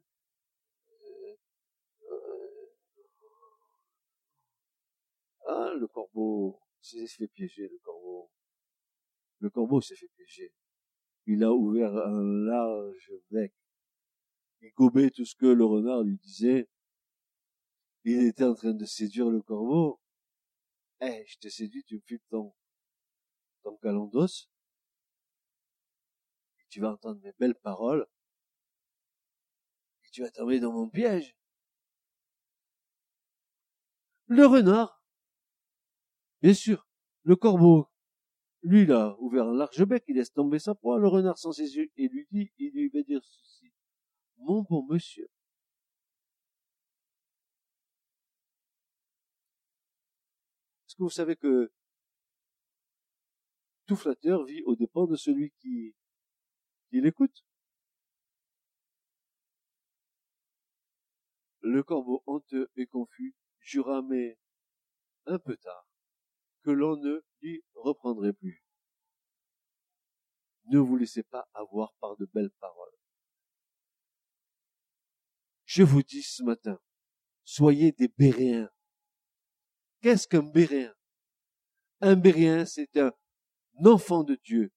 ah, 5.46 5.72
le 5.74 5.86
corbeau, 5.88 6.60
s'est 6.80 7.06
fait 7.06 7.28
piéger, 7.28 7.68
le 7.68 7.78
corbeau. 7.78 8.30
Le 9.40 9.50
corbeau 9.50 9.80
s'est 9.80 9.96
fait. 9.96 10.10
Il 11.26 11.42
a 11.42 11.52
ouvert 11.52 11.94
un 11.96 12.22
large 12.22 13.12
bec. 13.30 13.52
Il 14.60 14.72
gobait 14.72 15.10
tout 15.10 15.24
ce 15.24 15.34
que 15.34 15.46
le 15.46 15.64
renard 15.64 16.02
lui 16.02 16.16
disait. 16.18 16.68
Il 18.04 18.24
était 18.24 18.44
en 18.44 18.54
train 18.54 18.72
de 18.72 18.84
séduire 18.84 19.30
le 19.30 19.42
corbeau. 19.42 20.00
Eh, 21.00 21.24
je 21.26 21.38
te 21.38 21.48
séduis, 21.48 21.84
tu 21.84 21.96
me 21.96 22.00
files 22.00 22.20
ton, 22.30 22.54
ton 23.62 23.78
galon 23.82 24.06
d'os, 24.06 24.48
tu 26.70 26.80
vas 26.80 26.92
entendre 26.92 27.20
mes 27.22 27.32
belles 27.38 27.54
paroles, 27.54 28.06
et 30.04 30.10
tu 30.10 30.22
vas 30.22 30.30
tomber 30.30 30.60
dans 30.60 30.72
mon 30.72 30.88
piège. 30.88 31.36
Le 34.26 34.46
renard, 34.46 35.02
bien 36.42 36.54
sûr, 36.54 36.86
le 37.22 37.36
corbeau, 37.36 37.88
lui, 38.66 38.82
il 38.82 38.92
a 38.92 39.16
ouvert 39.20 39.46
un 39.46 39.54
large 39.54 39.84
bec, 39.84 40.04
il 40.08 40.16
laisse 40.16 40.32
tomber 40.32 40.58
sa 40.58 40.74
proie, 40.74 40.98
le 40.98 41.08
renard 41.08 41.38
sans 41.38 41.52
ses 41.52 41.76
yeux, 41.76 41.90
et 41.96 42.08
lui 42.08 42.26
dit, 42.30 42.52
il 42.58 42.72
lui 42.72 42.88
va 42.88 43.02
dire 43.02 43.22
ceci. 43.24 43.72
Mon 44.38 44.62
bon 44.62 44.84
monsieur, 44.86 45.28
que 50.96 51.02
vous 51.02 51.10
savez 51.10 51.36
que 51.36 51.70
tout 53.86 53.96
flatteur 53.96 54.44
vit 54.44 54.62
au 54.64 54.74
dépens 54.74 55.06
de 55.06 55.16
celui 55.16 55.52
qui, 55.60 55.94
qui 56.88 57.00
l'écoute? 57.00 57.44
Le 61.60 61.82
corbeau 61.82 62.22
honteux 62.26 62.70
et 62.76 62.86
confus 62.86 63.34
jura, 63.60 64.02
mais 64.02 64.38
un 65.26 65.38
peu 65.38 65.56
tard, 65.56 65.86
que 66.66 66.72
l'on 66.72 66.96
ne 66.96 67.20
l'y 67.42 67.62
reprendrait 67.74 68.32
plus. 68.32 68.64
Ne 70.66 70.80
vous 70.80 70.96
laissez 70.96 71.22
pas 71.22 71.48
avoir 71.54 71.94
par 72.00 72.16
de 72.16 72.26
belles 72.34 72.50
paroles. 72.58 72.98
Je 75.64 75.84
vous 75.84 76.02
dis 76.02 76.24
ce 76.24 76.42
matin, 76.42 76.80
soyez 77.44 77.92
des 77.92 78.08
béréens 78.08 78.68
Qu'est-ce 80.00 80.26
qu'un 80.26 80.42
Béréen? 80.42 80.92
Un 82.00 82.16
Béréen, 82.16 82.64
c'est 82.66 82.96
un 82.96 83.12
enfant 83.84 84.24
de 84.24 84.34
Dieu 84.44 84.72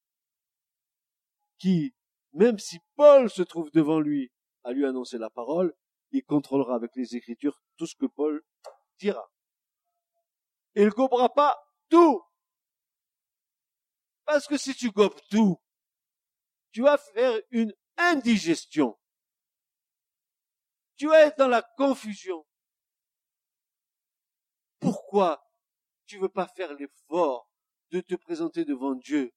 qui, 1.58 1.94
même 2.32 2.58
si 2.58 2.78
Paul 2.94 3.28
se 3.28 3.42
trouve 3.42 3.70
devant 3.72 4.00
lui 4.00 4.32
à 4.62 4.72
lui 4.72 4.86
annoncer 4.86 5.18
la 5.18 5.30
parole, 5.30 5.74
il 6.12 6.24
contrôlera 6.24 6.76
avec 6.76 6.92
les 6.94 7.16
Écritures 7.16 7.60
tout 7.76 7.86
ce 7.86 7.96
que 7.96 8.06
Paul 8.06 8.42
dira. 8.98 9.30
Il 10.74 10.86
ne 10.86 10.90
gobera 10.90 11.28
pas 11.34 11.58
tout. 11.90 12.22
Parce 14.24 14.46
que 14.46 14.56
si 14.56 14.74
tu 14.74 14.90
gobes 14.90 15.20
tout, 15.30 15.60
tu 16.72 16.82
vas 16.82 16.98
faire 16.98 17.38
une 17.50 17.74
indigestion. 17.96 18.96
Tu 20.96 21.08
vas 21.08 21.26
être 21.26 21.38
dans 21.38 21.48
la 21.48 21.62
confusion. 21.76 22.46
Pourquoi 24.78 25.42
tu 26.06 26.18
veux 26.18 26.28
pas 26.28 26.46
faire 26.46 26.74
l'effort 26.74 27.50
de 27.90 28.00
te 28.00 28.14
présenter 28.14 28.64
devant 28.64 28.94
Dieu, 28.94 29.32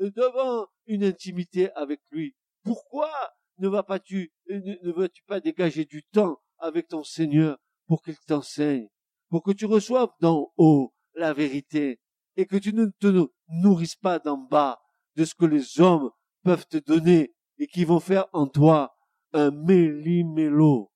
euh, 0.00 0.10
devant 0.10 0.66
une 0.86 1.04
intimité 1.04 1.70
avec 1.72 2.00
lui? 2.10 2.34
Pourquoi 2.64 3.10
ne 3.58 3.68
vas 3.68 3.82
pas 3.82 3.98
tu, 3.98 4.32
euh, 4.50 4.60
ne, 4.82 4.92
veux-tu 4.92 5.22
pas 5.24 5.40
dégager 5.40 5.84
du 5.84 6.02
temps 6.04 6.40
avec 6.58 6.88
ton 6.88 7.04
Seigneur 7.04 7.58
pour 7.86 8.02
qu'il 8.02 8.18
t'enseigne, 8.18 8.88
pour 9.28 9.42
que 9.42 9.52
tu 9.52 9.66
reçoives 9.66 10.12
d'en 10.20 10.52
haut 10.56 10.92
la 11.18 11.32
vérité 11.32 12.00
et 12.36 12.46
que 12.46 12.56
tu 12.56 12.72
ne 12.72 12.86
te 12.86 13.28
nourrissent 13.48 13.96
pas 13.96 14.18
d'en 14.18 14.38
bas 14.38 14.80
de 15.16 15.24
ce 15.24 15.34
que 15.34 15.44
les 15.44 15.80
hommes 15.80 16.10
peuvent 16.44 16.66
te 16.66 16.78
donner 16.78 17.34
et 17.58 17.66
qui 17.66 17.84
vont 17.84 18.00
faire 18.00 18.26
en 18.32 18.46
toi 18.46 18.94
un 19.32 19.50
méli-mélo. 19.50 20.92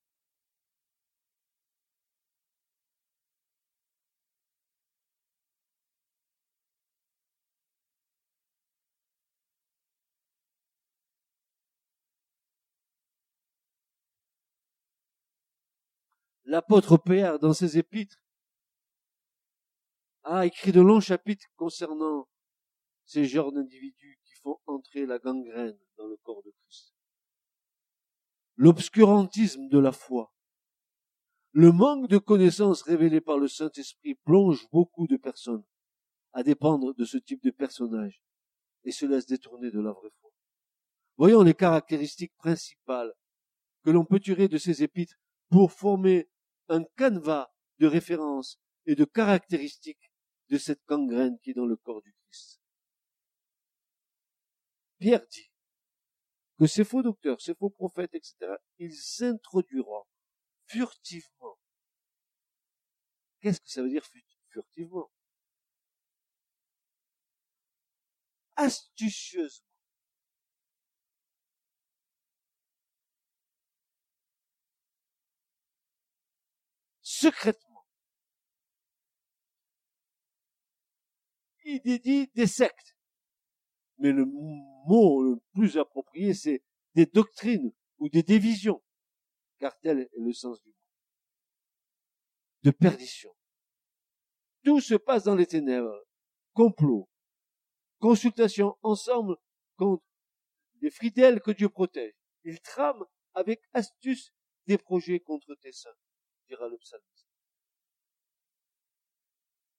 L'apôtre 16.45 16.97
Pierre, 16.97 17.39
dans 17.39 17.53
ses 17.53 17.77
épîtres, 17.77 18.22
a 20.23 20.45
écrit 20.45 20.71
de 20.71 20.81
longs 20.81 20.99
chapitres 20.99 21.47
concernant 21.55 22.27
ces 23.05 23.25
genres 23.25 23.51
d'individus 23.51 24.19
qui 24.23 24.35
font 24.35 24.59
entrer 24.65 25.05
la 25.05 25.19
gangrène 25.19 25.77
dans 25.97 26.07
le 26.07 26.17
corps 26.23 26.43
de 26.43 26.51
Christ. 26.51 26.93
L'obscurantisme 28.55 29.67
de 29.67 29.79
la 29.79 29.91
foi. 29.91 30.33
Le 31.51 31.71
manque 31.71 32.07
de 32.07 32.17
connaissances 32.17 32.81
révélées 32.81 33.21
par 33.21 33.37
le 33.37 33.47
Saint-Esprit 33.47 34.15
plonge 34.15 34.67
beaucoup 34.71 35.07
de 35.07 35.17
personnes 35.17 35.63
à 36.31 36.43
dépendre 36.43 36.95
de 36.95 37.05
ce 37.05 37.17
type 37.17 37.43
de 37.43 37.51
personnage 37.51 38.21
et 38.85 38.91
se 38.91 39.05
laisse 39.05 39.25
détourner 39.25 39.69
de 39.69 39.79
la 39.79 39.91
vraie 39.91 40.09
foi. 40.21 40.31
Voyons 41.17 41.43
les 41.43 41.53
caractéristiques 41.53 42.35
principales 42.37 43.13
que 43.83 43.91
l'on 43.91 44.05
peut 44.05 44.19
tirer 44.19 44.47
de 44.47 44.57
ces 44.57 44.81
épîtres 44.81 45.17
pour 45.49 45.71
former 45.71 46.29
un 46.69 46.83
canevas 46.95 47.51
de 47.79 47.87
références 47.87 48.59
et 48.85 48.95
de 48.95 49.05
caractéristiques 49.05 50.12
de 50.53 50.59
cette 50.59 50.85
gangrène 50.85 51.39
qui 51.39 51.49
est 51.49 51.55
dans 51.55 51.65
le 51.65 51.75
corps 51.75 52.03
du 52.03 52.13
Christ. 52.13 52.61
Pierre 54.99 55.25
dit 55.25 55.51
que 56.59 56.67
ces 56.67 56.83
faux 56.83 57.01
docteurs, 57.01 57.41
ces 57.41 57.55
faux 57.55 57.71
prophètes, 57.71 58.13
etc., 58.13 58.53
ils 58.77 59.23
introduiront 59.23 60.03
furtivement. 60.67 61.57
Qu'est-ce 63.41 63.61
que 63.61 63.67
ça 63.67 63.81
veut 63.81 63.89
dire 63.89 64.05
furtivement? 64.49 65.09
Astucieusement. 68.55 69.65
Secrètement. 77.01 77.72
Il 81.65 81.81
dit 81.81 82.29
des 82.33 82.47
sectes 82.47 82.93
mais 83.97 84.11
le 84.11 84.25
mot 84.25 85.23
le 85.23 85.39
plus 85.53 85.77
approprié, 85.77 86.33
c'est 86.33 86.61
des 86.95 87.05
doctrines 87.05 87.71
ou 87.99 88.09
des 88.09 88.23
divisions, 88.23 88.83
car 89.59 89.77
tel 89.79 89.99
est 89.99 90.09
le 90.17 90.33
sens 90.33 90.61
du 90.61 90.69
mot. 90.69 90.75
De 92.63 92.71
perdition. 92.71 93.33
Tout 94.63 94.79
se 94.79 94.95
passe 94.95 95.23
dans 95.23 95.35
les 95.35 95.45
ténèbres. 95.45 96.05
Complot. 96.53 97.09
Consultation 97.99 98.77
ensemble 98.81 99.37
contre 99.77 100.03
les 100.81 100.91
fidèles 100.91 101.41
que 101.41 101.51
Dieu 101.51 101.69
protège. 101.69 102.13
Il 102.43 102.59
trame 102.59 103.05
avec 103.33 103.61
astuce 103.73 104.33
des 104.67 104.77
projets 104.77 105.19
contre 105.19 105.55
tes 105.55 105.71
saints, 105.71 105.95
dira 106.47 106.67
le 106.67 106.77
psalmiste. 106.77 107.27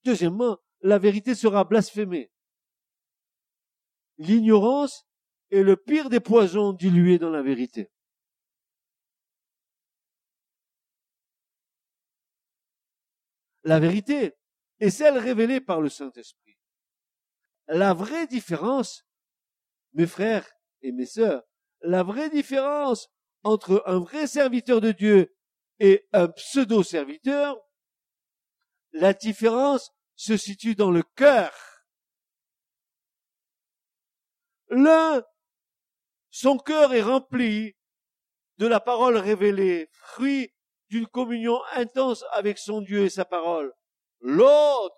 Deuxièmement, 0.03 0.59
la 0.85 0.99
vérité 0.99 1.33
sera 1.33 1.63
blasphémée. 1.63 2.31
L'ignorance 4.19 5.07
est 5.49 5.63
le 5.63 5.77
pire 5.77 6.09
des 6.11 6.19
poisons 6.19 6.73
dilués 6.73 7.17
dans 7.17 7.31
la 7.31 7.41
vérité. 7.41 7.91
La 13.63 13.79
vérité 13.79 14.35
est 14.79 14.91
celle 14.91 15.17
révélée 15.17 15.59
par 15.59 15.81
le 15.81 15.89
Saint-Esprit. 15.89 16.59
La 17.67 17.95
vraie 17.95 18.27
différence, 18.27 19.07
mes 19.93 20.05
frères 20.05 20.47
et 20.83 20.91
mes 20.91 21.07
sœurs, 21.07 21.41
la 21.81 22.03
vraie 22.03 22.29
différence 22.29 23.09
entre 23.41 23.81
un 23.87 23.97
vrai 23.97 24.27
serviteur 24.27 24.81
de 24.81 24.91
Dieu 24.91 25.35
et 25.79 26.07
un 26.13 26.27
pseudo-serviteur, 26.27 27.59
la 28.91 29.13
différence 29.13 29.94
se 30.15 30.37
situe 30.37 30.75
dans 30.75 30.91
le 30.91 31.03
cœur. 31.03 31.51
L'un, 34.69 35.23
son 36.31 36.57
cœur 36.57 36.93
est 36.93 37.01
rempli 37.01 37.75
de 38.57 38.67
la 38.67 38.79
parole 38.79 39.17
révélée, 39.17 39.89
fruit 39.93 40.53
d'une 40.89 41.07
communion 41.07 41.59
intense 41.73 42.23
avec 42.31 42.57
son 42.57 42.81
Dieu 42.81 43.03
et 43.03 43.09
sa 43.09 43.25
parole. 43.25 43.73
L'autre, 44.21 44.95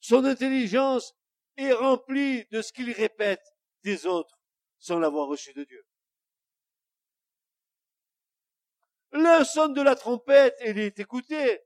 son 0.00 0.24
intelligence 0.24 1.14
est 1.56 1.72
remplie 1.72 2.44
de 2.50 2.62
ce 2.62 2.72
qu'il 2.72 2.92
répète 2.92 3.44
des 3.82 4.06
autres 4.06 4.38
sans 4.78 4.98
l'avoir 4.98 5.26
reçu 5.26 5.52
de 5.52 5.64
Dieu. 5.64 5.84
L'un 9.12 9.44
sonne 9.44 9.72
de 9.72 9.82
la 9.82 9.96
trompette 9.96 10.56
et 10.60 10.70
il 10.70 10.78
est 10.78 10.98
écouté. 10.98 11.60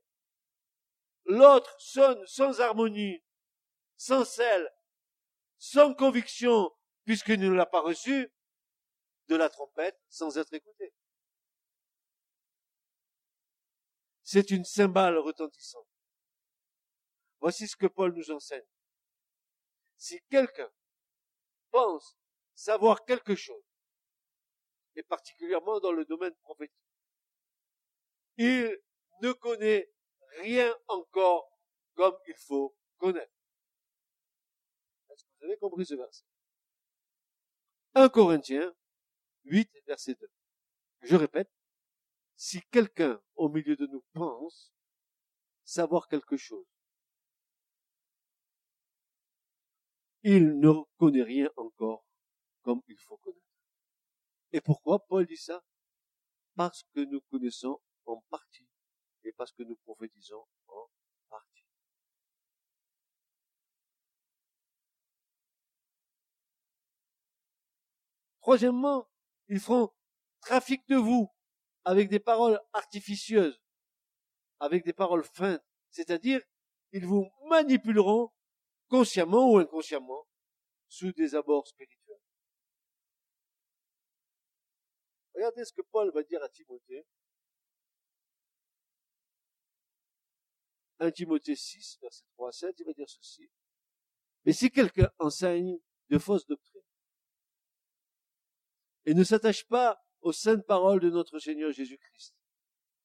L'autre 1.25 1.75
sonne 1.79 2.25
sans 2.25 2.59
harmonie, 2.59 3.23
sans 3.97 4.25
sel, 4.25 4.69
sans 5.57 5.93
conviction, 5.93 6.71
puisqu'il 7.05 7.39
ne 7.39 7.51
l'a 7.51 7.65
pas 7.65 7.81
reçu 7.81 8.31
de 9.27 9.35
la 9.35 9.49
trompette 9.49 9.99
sans 10.09 10.37
être 10.37 10.53
écouté. 10.53 10.93
C'est 14.23 14.49
une 14.51 14.65
cymbale 14.65 15.17
retentissante. 15.17 15.87
Voici 17.39 17.67
ce 17.67 17.75
que 17.75 17.87
Paul 17.87 18.13
nous 18.13 18.31
enseigne. 18.31 18.65
Si 19.97 20.21
quelqu'un 20.29 20.71
pense 21.69 22.17
savoir 22.55 23.05
quelque 23.05 23.35
chose, 23.35 23.63
et 24.95 25.03
particulièrement 25.03 25.79
dans 25.79 25.91
le 25.91 26.05
domaine 26.05 26.35
prophétique, 26.37 26.75
il 28.37 28.81
ne 29.21 29.31
connaît 29.33 29.91
rien 30.39 30.73
encore 30.87 31.51
comme 31.95 32.17
il 32.27 32.35
faut 32.35 32.75
connaître. 32.97 33.33
Est-ce 35.09 35.23
que 35.23 35.29
vous 35.39 35.45
avez 35.45 35.57
compris 35.57 35.85
ce 35.85 35.95
verset? 35.95 36.25
1 37.95 38.09
Corinthiens 38.09 38.73
8, 39.45 39.69
verset 39.85 40.15
2. 40.15 40.31
Je 41.01 41.15
répète, 41.15 41.51
si 42.35 42.61
quelqu'un 42.71 43.21
au 43.35 43.49
milieu 43.49 43.75
de 43.75 43.85
nous 43.87 44.03
pense 44.13 44.73
savoir 45.63 46.07
quelque 46.07 46.37
chose, 46.37 46.65
il 50.23 50.59
ne 50.59 50.71
connaît 50.97 51.23
rien 51.23 51.49
encore 51.57 52.05
comme 52.61 52.81
il 52.87 52.97
faut 52.97 53.17
connaître. 53.17 53.41
Et 54.51 54.61
pourquoi 54.61 55.05
Paul 55.05 55.25
dit 55.25 55.37
ça? 55.37 55.63
Parce 56.55 56.83
que 56.93 57.01
nous 57.01 57.21
connaissons 57.21 57.81
en 58.05 58.21
partie 58.29 58.67
et 59.23 59.31
parce 59.33 59.51
que 59.51 59.63
nous 59.63 59.75
prophétisons 59.77 60.45
en 60.67 60.89
partie. 61.29 61.65
Troisièmement, 68.41 69.09
ils 69.47 69.59
feront 69.59 69.91
trafic 70.41 70.87
de 70.87 70.95
vous 70.95 71.29
avec 71.85 72.09
des 72.09 72.19
paroles 72.19 72.59
artificieuses, 72.73 73.61
avec 74.59 74.83
des 74.83 74.93
paroles 74.93 75.23
feintes, 75.23 75.63
c'est-à-dire 75.89 76.41
ils 76.91 77.05
vous 77.05 77.29
manipuleront 77.49 78.31
consciemment 78.89 79.51
ou 79.51 79.57
inconsciemment 79.57 80.27
sous 80.87 81.11
des 81.13 81.35
abords 81.35 81.67
spirituels. 81.67 82.19
Regardez 85.33 85.63
ce 85.63 85.73
que 85.73 85.81
Paul 85.81 86.11
va 86.11 86.23
dire 86.23 86.43
à 86.43 86.49
Timothée. 86.49 87.05
1 91.01 91.11
Timothée 91.11 91.55
6, 91.55 91.97
verset 92.01 92.23
3 92.35 92.49
à 92.49 92.51
7, 92.51 92.75
il 92.79 92.85
va 92.85 92.93
dire 92.93 93.09
ceci. 93.09 93.49
Mais 94.45 94.53
si 94.53 94.69
quelqu'un 94.69 95.09
enseigne 95.19 95.77
de 96.09 96.17
fausses 96.19 96.45
doctrines, 96.45 96.81
et 99.05 99.13
ne 99.13 99.23
s'attache 99.23 99.67
pas 99.67 99.99
aux 100.21 100.31
saintes 100.31 100.65
paroles 100.65 100.99
de 100.99 101.09
notre 101.09 101.39
Seigneur 101.39 101.71
Jésus-Christ 101.71 102.35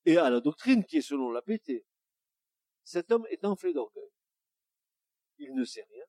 et 0.05 0.19
à 0.19 0.29
la 0.29 0.41
doctrine 0.41 0.85
qui 0.85 0.99
est 0.99 1.03
selon 1.03 1.31
la 1.31 1.43
piété. 1.43 1.87
Cet 2.85 3.11
homme 3.11 3.27
est 3.31 3.45
enflé 3.45 3.73
d'orgueil. 3.73 4.11
Il 5.39 5.55
ne 5.55 5.65
sait 5.65 5.87
rien. 5.91 6.05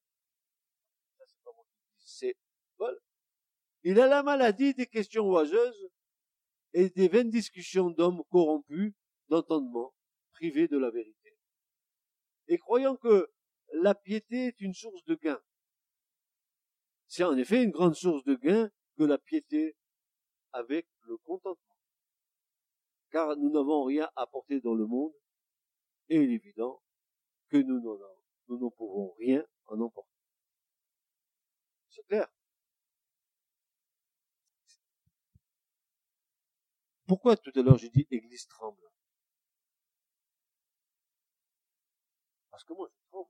c'est 1.97 2.38
Paul. 2.77 2.99
Il 3.83 3.99
a 3.99 4.07
la 4.07 4.23
maladie 4.23 4.73
des 4.73 4.88
questions 4.88 5.29
oiseuses 5.29 5.89
et 6.73 6.89
des 6.89 7.07
vaines 7.07 7.29
discussions 7.29 7.89
d'hommes 7.89 8.23
corrompus 8.29 8.93
d'entendement, 9.29 9.93
privés 10.31 10.67
de 10.67 10.77
la 10.77 10.91
vérité. 10.91 11.16
Et 12.47 12.57
croyant 12.57 12.95
que 12.95 13.29
la 13.73 13.93
piété 13.93 14.47
est 14.47 14.61
une 14.61 14.73
source 14.73 15.03
de 15.05 15.15
gain, 15.15 15.41
C'est 17.07 17.23
en 17.23 17.37
effet 17.37 17.63
une 17.63 17.71
grande 17.71 17.95
source 17.95 18.23
de 18.23 18.35
gain 18.35 18.69
que 18.97 19.03
la 19.03 19.17
piété 19.17 19.75
avec 20.53 20.87
le 21.01 21.17
contentement. 21.17 21.75
Car 23.11 23.37
nous 23.37 23.49
n'avons 23.49 23.83
rien 23.83 24.09
apporté 24.15 24.59
dans 24.59 24.73
le 24.73 24.85
monde, 24.85 25.13
et 26.09 26.17
il 26.17 26.31
est 26.31 26.35
évident 26.35 26.81
que 27.49 27.57
nous 27.57 27.79
n'en, 27.79 27.97
nous 28.47 28.59
n'en 28.59 28.71
pouvons 28.71 29.13
rien 29.19 29.45
en 29.67 29.79
emporter. 29.79 30.11
C'est 31.89 32.03
clair. 32.03 32.27
Pourquoi 37.07 37.37
tout 37.37 37.51
à 37.55 37.61
l'heure 37.61 37.77
j'ai 37.77 37.89
dit 37.89 38.05
Église 38.11 38.47
tremble 38.47 38.83
Parce 42.57 42.65
que 42.65 42.73
moi 42.73 42.89
je 42.89 42.97
tremble. 43.09 43.29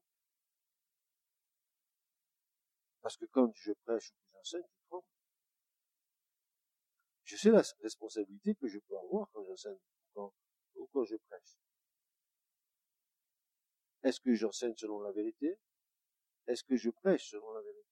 Parce 3.02 3.18
que 3.18 3.26
quand 3.26 3.52
je 3.56 3.74
prêche 3.74 4.12
ou 4.12 4.16
que 4.16 4.32
j'enseigne, 4.32 4.64
je 4.64 4.88
tremble. 4.88 5.08
Je 7.26 7.36
sais 7.36 7.50
la 7.52 7.62
responsabilité 7.82 8.56
que 8.56 8.70
je 8.70 8.80
peux 8.80 8.98
avoir 8.98 9.30
quand 9.34 9.44
j'enseigne 9.44 9.80
ou 10.16 10.88
quand 10.94 11.04
je 11.04 11.18
prêche. 11.18 11.58
Est-ce 14.04 14.22
que 14.22 14.34
j'enseigne 14.34 14.78
selon 14.78 15.02
la 15.02 15.12
vérité? 15.12 15.60
Est-ce 16.48 16.64
que 16.64 16.78
je 16.78 16.90
prêche 16.90 17.30
selon 17.30 17.52
la 17.52 17.62
vérité? 17.62 17.92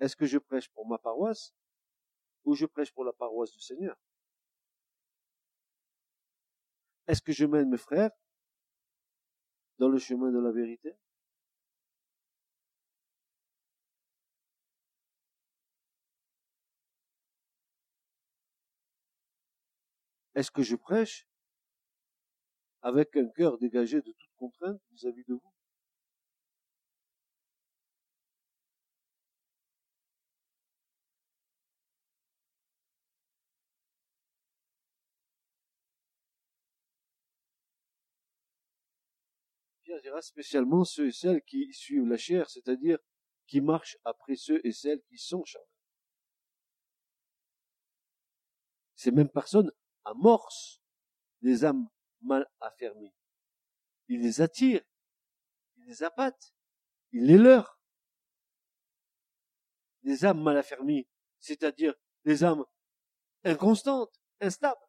Est-ce 0.00 0.16
que 0.16 0.26
je 0.26 0.36
prêche 0.36 0.68
pour 0.68 0.86
ma 0.86 0.98
paroisse 0.98 1.54
ou 2.44 2.54
je 2.54 2.66
prêche 2.66 2.92
pour 2.92 3.06
la 3.06 3.14
paroisse 3.14 3.52
du 3.52 3.60
Seigneur? 3.62 3.96
Est-ce 7.06 7.22
que 7.22 7.32
je 7.32 7.46
mène 7.46 7.70
mes 7.70 7.78
frères 7.78 8.10
dans 9.78 9.88
le 9.88 9.98
chemin 9.98 10.32
de 10.32 10.38
la 10.40 10.50
vérité? 10.50 10.94
Est-ce 20.36 20.52
que 20.52 20.62
je 20.62 20.76
prêche 20.76 21.26
avec 22.82 23.16
un 23.16 23.26
cœur 23.30 23.58
dégagé 23.58 23.96
de 23.96 24.12
toute 24.12 24.30
contrainte 24.36 24.80
vis-à-vis 24.92 25.24
de 25.26 25.34
vous? 25.34 25.53
Spécialement 40.20 40.84
ceux 40.84 41.08
et 41.08 41.12
celles 41.12 41.42
qui 41.42 41.72
suivent 41.72 42.06
la 42.06 42.16
chair, 42.16 42.48
c'est-à-dire 42.48 42.98
qui 43.46 43.60
marchent 43.60 43.98
après 44.04 44.36
ceux 44.36 44.60
et 44.66 44.72
celles 44.72 45.02
qui 45.02 45.18
sont 45.18 45.44
charnels. 45.44 45.68
Ces 48.94 49.10
mêmes 49.10 49.28
personnes 49.28 49.70
amorce 50.04 50.80
des 51.42 51.64
âmes 51.64 51.88
mal 52.22 52.48
affermies. 52.60 53.14
Il 54.08 54.20
les 54.20 54.40
attire, 54.40 54.82
il 55.76 55.84
les 55.84 56.02
appâte, 56.02 56.54
il 57.12 57.26
les 57.26 57.38
leurre. 57.38 57.78
Des 60.02 60.24
âmes 60.24 60.42
mal 60.42 60.56
affermies, 60.56 61.06
c'est-à-dire 61.38 61.94
des 62.24 62.44
âmes 62.44 62.64
inconstantes, 63.44 64.20
instables, 64.40 64.80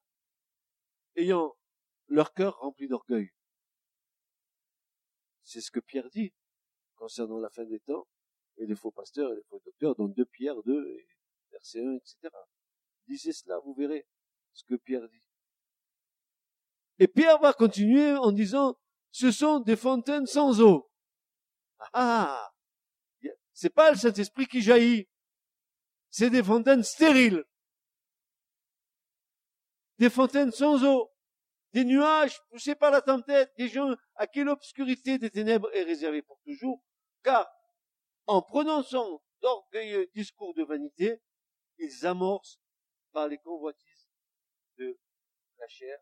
ayant 1.16 1.56
leur 2.08 2.34
cœur 2.34 2.58
rempli 2.60 2.88
d'orgueil. 2.88 3.32
C'est 5.46 5.62
ce 5.62 5.72
que 5.72 5.80
Pierre 5.80 6.10
dit 6.10 6.34
concernant 6.96 7.39
la 7.39 7.50
fin 7.50 7.64
des 7.64 7.80
temps 7.80 8.08
et 8.58 8.66
les 8.66 8.76
faux 8.76 8.91
pasteurs 8.91 9.32
et 9.32 9.36
les 9.36 9.43
faux 9.43 9.62
docteurs, 9.64 9.96
dont 9.96 10.08
deux 10.08 10.26
Pierre 10.26 10.62
2 10.64 10.88
et 10.89 11.08
verset 11.52 11.86
1, 11.86 11.93
etc. 11.96 12.18
Disez 13.08 13.32
cela, 13.32 13.60
vous 13.60 13.74
verrez 13.74 14.08
ce 14.54 14.64
que 14.64 14.76
Pierre 14.76 15.08
dit. 15.08 15.22
Et 16.98 17.08
Pierre 17.08 17.39
va 17.39 17.54
continuer 17.54 18.14
en 18.16 18.32
disant, 18.32 18.78
ce 19.12 19.32
sont 19.32 19.60
des 19.60 19.76
fontaines 19.76 20.26
sans 20.26 20.62
eau. 20.62 20.89
Ah, 21.93 22.52
c'est 23.54 23.70
pas 23.70 23.91
le 23.91 23.98
Saint-Esprit 23.98 24.48
qui 24.48 24.62
jaillit. 24.62 25.08
C'est 26.10 26.30
des 26.30 26.43
fontaines 26.43 26.84
stériles. 26.84 27.43
Des 29.98 30.10
fontaines 30.10 30.52
sans 30.52 30.84
eau. 30.84 31.12
Des 31.76 31.84
nuages 31.84 32.42
poussés 32.48 32.74
par 32.74 32.90
la 32.90 33.02
tempête. 33.02 33.52
Des 33.58 33.68
gens 33.68 33.94
à 34.16 34.28
qui 34.28 34.46
l'obscurité 34.46 35.18
des 35.18 35.30
ténèbres 35.30 35.70
est 35.76 35.84
réservée 35.84 36.22
pour 36.22 36.40
toujours. 36.40 36.82
Car, 37.22 37.52
en 38.28 38.42
prononçant 38.42 39.22
d'orgueilleux 39.42 40.10
discours 40.16 40.54
de 40.54 40.64
vanité, 40.64 41.22
ils 41.78 42.06
amorcent 42.06 42.62
par 43.12 43.28
les 43.28 43.38
convoitises 43.40 44.10
de 44.78 44.98
la 45.60 45.68
chair. 45.68 46.00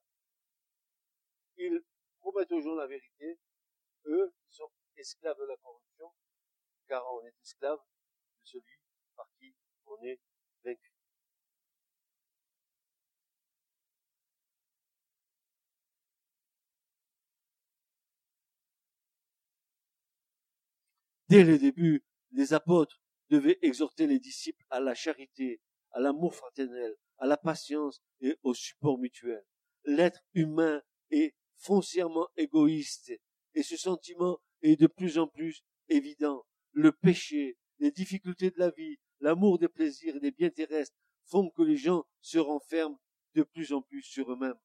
Ils 1.58 1.84
promettent 2.20 2.52
aux 2.52 2.62
gens 2.62 2.76
la 2.76 2.86
vérité. 2.86 3.40
Eux, 4.06 4.32
ils 4.48 4.54
sont 4.54 4.70
esclaves 4.96 5.40
de 5.40 5.46
la 5.46 5.58
corruption, 5.58 6.14
car 6.88 7.04
on 7.16 7.26
est 7.26 7.34
esclave 7.42 7.80
de 7.80 8.46
celui 8.46 8.80
par 9.16 9.28
qui 9.40 9.56
on 9.88 10.00
est 10.04 10.22
vaincu. 10.64 10.93
Dès 21.34 21.44
le 21.44 21.58
début, 21.58 22.04
les 22.34 22.54
apôtres 22.54 23.02
devaient 23.32 23.58
exhorter 23.64 24.06
les 24.06 24.20
disciples 24.20 24.64
à 24.70 24.80
la 24.80 24.94
charité, 24.94 25.62
à 25.90 26.00
l'amour 26.00 26.36
fraternel, 26.36 26.96
à 27.18 27.26
la 27.26 27.38
patience 27.38 28.04
et 28.22 28.38
au 28.44 28.54
support 28.54 29.00
mutuel. 29.00 29.44
L'être 29.84 30.22
humain 30.36 30.84
est 31.10 31.34
foncièrement 31.58 32.28
égoïste 32.38 33.14
et 33.56 33.64
ce 33.64 33.78
sentiment 33.78 34.42
est 34.62 34.76
de 34.76 34.86
plus 34.86 35.18
en 35.18 35.26
plus 35.26 35.64
évident. 35.90 36.46
Le 36.72 36.92
péché, 36.92 37.58
les 37.80 37.90
difficultés 37.90 38.52
de 38.52 38.60
la 38.60 38.70
vie, 38.70 39.00
l'amour 39.20 39.58
des 39.58 39.70
plaisirs 39.70 40.16
et 40.16 40.20
des 40.20 40.30
biens 40.30 40.52
terrestres 40.52 40.96
font 41.26 41.50
que 41.50 41.64
les 41.64 41.78
gens 41.78 42.04
se 42.22 42.38
renferment 42.38 43.00
de 43.34 43.42
plus 43.42 43.74
en 43.74 43.82
plus 43.82 44.04
sur 44.04 44.32
eux-mêmes. 44.32 44.60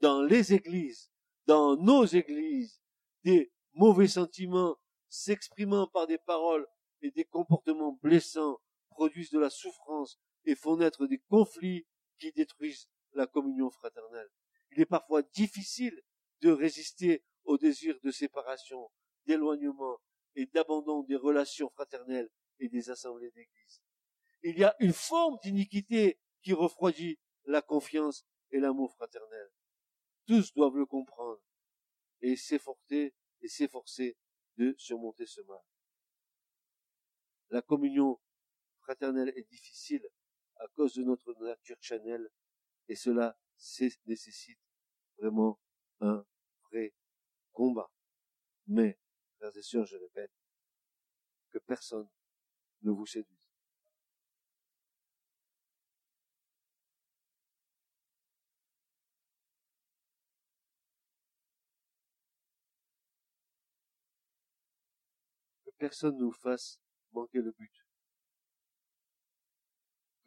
Dans 0.00 0.22
les 0.22 0.54
églises, 0.54 1.10
dans 1.44 1.76
nos 1.76 2.06
églises, 2.06 2.80
des 3.22 3.52
mauvais 3.74 4.08
sentiments 4.08 4.78
s'exprimant 5.16 5.86
par 5.86 6.06
des 6.06 6.18
paroles 6.18 6.66
et 7.00 7.10
des 7.10 7.24
comportements 7.24 7.98
blessants 8.02 8.60
produisent 8.90 9.30
de 9.30 9.38
la 9.38 9.50
souffrance 9.50 10.18
et 10.44 10.54
font 10.54 10.76
naître 10.76 11.06
des 11.06 11.18
conflits 11.18 11.86
qui 12.18 12.32
détruisent 12.32 12.88
la 13.12 13.26
communion 13.26 13.70
fraternelle. 13.70 14.28
Il 14.72 14.80
est 14.80 14.86
parfois 14.86 15.22
difficile 15.22 16.02
de 16.42 16.50
résister 16.50 17.24
au 17.44 17.56
désir 17.56 17.98
de 18.02 18.10
séparation, 18.10 18.90
d'éloignement 19.26 19.98
et 20.34 20.46
d'abandon 20.46 21.02
des 21.02 21.16
relations 21.16 21.70
fraternelles 21.70 22.30
et 22.58 22.68
des 22.68 22.90
assemblées 22.90 23.30
d'église. 23.30 23.82
Il 24.42 24.58
y 24.58 24.64
a 24.64 24.76
une 24.80 24.92
forme 24.92 25.38
d'iniquité 25.42 26.20
qui 26.42 26.52
refroidit 26.52 27.18
la 27.44 27.62
confiance 27.62 28.26
et 28.50 28.60
l'amour 28.60 28.92
fraternel. 28.92 29.48
Tous 30.26 30.52
doivent 30.52 30.76
le 30.76 30.86
comprendre 30.86 31.40
et 32.20 32.36
s'efforcer 32.36 33.14
et 33.40 33.48
s'efforcer 33.48 34.16
de 34.56 34.74
surmonter 34.78 35.26
ce 35.26 35.40
mal. 35.42 35.60
La 37.50 37.62
communion 37.62 38.20
fraternelle 38.80 39.32
est 39.36 39.48
difficile 39.50 40.06
à 40.56 40.66
cause 40.68 40.94
de 40.94 41.02
notre 41.02 41.34
nature 41.34 41.76
chanel, 41.80 42.30
et 42.88 42.96
cela 42.96 43.38
nécessite 44.06 44.60
vraiment 45.18 45.58
un 46.00 46.24
vrai 46.70 46.94
combat. 47.52 47.90
Mais, 48.66 48.98
frères 49.38 49.56
et 49.56 49.62
sœurs, 49.62 49.86
je 49.86 49.96
répète, 49.96 50.32
que 51.50 51.58
personne 51.58 52.08
ne 52.82 52.90
vous 52.90 53.06
séduise. 53.06 53.50
Que 65.64 65.65
personne 65.78 66.16
ne 66.16 66.24
vous 66.24 66.32
fasse 66.32 66.80
manquer 67.12 67.40
le 67.40 67.52
but 67.52 67.86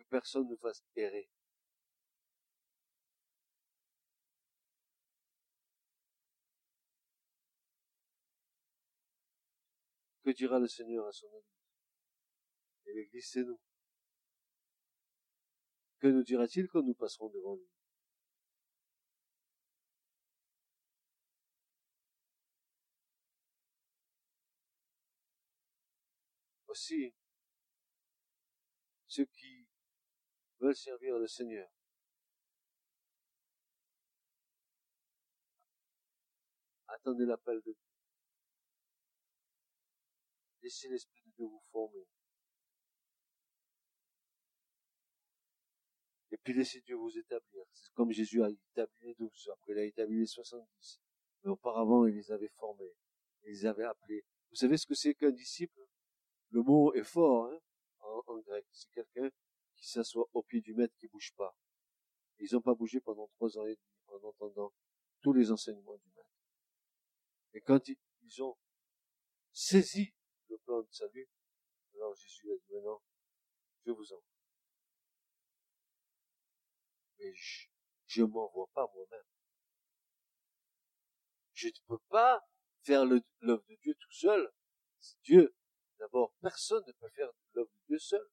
personne 0.09 0.47
ne 0.49 0.55
fasse 0.57 0.83
errer. 0.95 1.29
Que 10.23 10.31
dira 10.31 10.59
le 10.59 10.67
Seigneur 10.67 11.07
à 11.07 11.11
son 11.11 11.27
Église 11.27 11.43
Et 12.85 12.93
l'Église, 12.93 13.29
c'est 13.31 13.43
nous. 13.43 13.59
Que 15.99 16.07
nous 16.07 16.23
dira-t-il 16.23 16.67
quand 16.67 16.83
nous 16.83 16.93
passerons 16.93 17.29
devant 17.29 17.55
lui? 17.55 17.78
Aussi, 26.69 27.15
ceux 29.07 29.25
qui 29.25 29.67
veulent 30.59 30.75
servir 30.75 31.17
le 31.17 31.25
Seigneur. 31.25 31.67
Attendez 36.87 37.25
l'appel 37.25 37.57
de 37.65 37.71
Dieu. 37.71 37.89
Laissez 40.61 40.89
l'Esprit 40.89 41.23
de 41.25 41.31
Dieu 41.31 41.45
vous 41.45 41.63
former. 41.71 42.05
Et 46.31 46.37
puis 46.37 46.53
laissez 46.53 46.81
Dieu 46.81 46.95
vous 46.95 47.17
établir. 47.17 47.63
C'est 47.73 47.91
comme 47.93 48.11
Jésus 48.11 48.43
a 48.43 48.49
établi 48.49 49.07
les 49.07 49.15
douze, 49.15 49.49
après 49.53 49.71
il 49.71 49.79
a 49.79 49.83
établi 49.85 50.19
les 50.19 50.27
soixante-dix. 50.27 51.01
Mais 51.43 51.49
auparavant, 51.49 52.05
il 52.05 52.13
les 52.13 52.31
avait 52.31 52.51
formés. 52.59 52.95
Il 53.41 53.49
les 53.49 53.65
avait 53.65 53.85
appelés. 53.85 54.23
Vous 54.51 54.55
savez 54.55 54.77
ce 54.77 54.85
que 54.85 54.93
c'est 54.93 55.15
qu'un 55.15 55.31
disciple? 55.31 55.81
Le 56.51 56.63
mot 56.63 56.93
est 56.93 57.03
fort 57.03 57.51
hein, 57.51 57.59
en, 58.27 58.39
grec. 58.39 58.65
C'est 58.71 58.91
quelqu'un 58.91 59.29
qui 59.75 59.87
s'assoit 59.87 60.27
au 60.33 60.43
pied 60.43 60.61
du 60.61 60.73
maître, 60.73 60.95
qui 60.97 61.07
bouge 61.07 61.33
pas. 61.35 61.55
Ils 62.39 62.53
n'ont 62.53 62.61
pas 62.61 62.73
bougé 62.73 62.99
pendant 63.01 63.27
trois 63.35 63.57
ans 63.57 63.65
et 63.65 63.77
en 64.07 64.23
entendant 64.23 64.73
tous 65.21 65.33
les 65.33 65.51
enseignements 65.51 65.97
du 65.97 66.09
maître. 66.15 66.29
Et 67.53 67.61
quand 67.61 67.87
ils, 67.87 67.97
ont 68.43 68.57
saisi 69.51 70.13
le 70.49 70.57
plan 70.59 70.81
de 70.81 70.91
salut, 70.91 71.27
alors 71.95 72.15
Jésus 72.15 72.51
a 72.51 72.55
dit 72.55 72.73
je 73.85 73.91
vous 73.91 74.13
envoie. 74.13 74.23
Mais 77.17 77.33
je, 77.33 78.21
ne 78.21 78.27
m'envoie 78.27 78.69
pas 78.73 78.89
moi-même. 78.93 79.25
Je 81.53 81.67
ne 81.67 81.73
peux 81.87 81.99
pas 82.09 82.47
faire 82.83 83.03
l'œuvre 83.05 83.65
de 83.67 83.75
Dieu 83.81 83.95
tout 83.95 84.11
seul. 84.11 84.51
Dieu, 85.23 85.53
d'abord, 85.99 86.33
personne 86.41 86.83
ne 86.87 86.91
peut 86.93 87.09
faire 87.09 87.29
l'œuvre 87.53 87.69
de 87.69 87.87
Dieu 87.87 87.99
seul. 87.99 88.27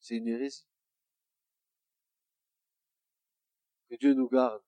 C'est 0.00 0.16
une 0.16 0.28
hérésie. 0.28 0.66
Que 3.88 3.96
Dieu 3.96 4.14
nous 4.14 4.28
garde. 4.28 4.62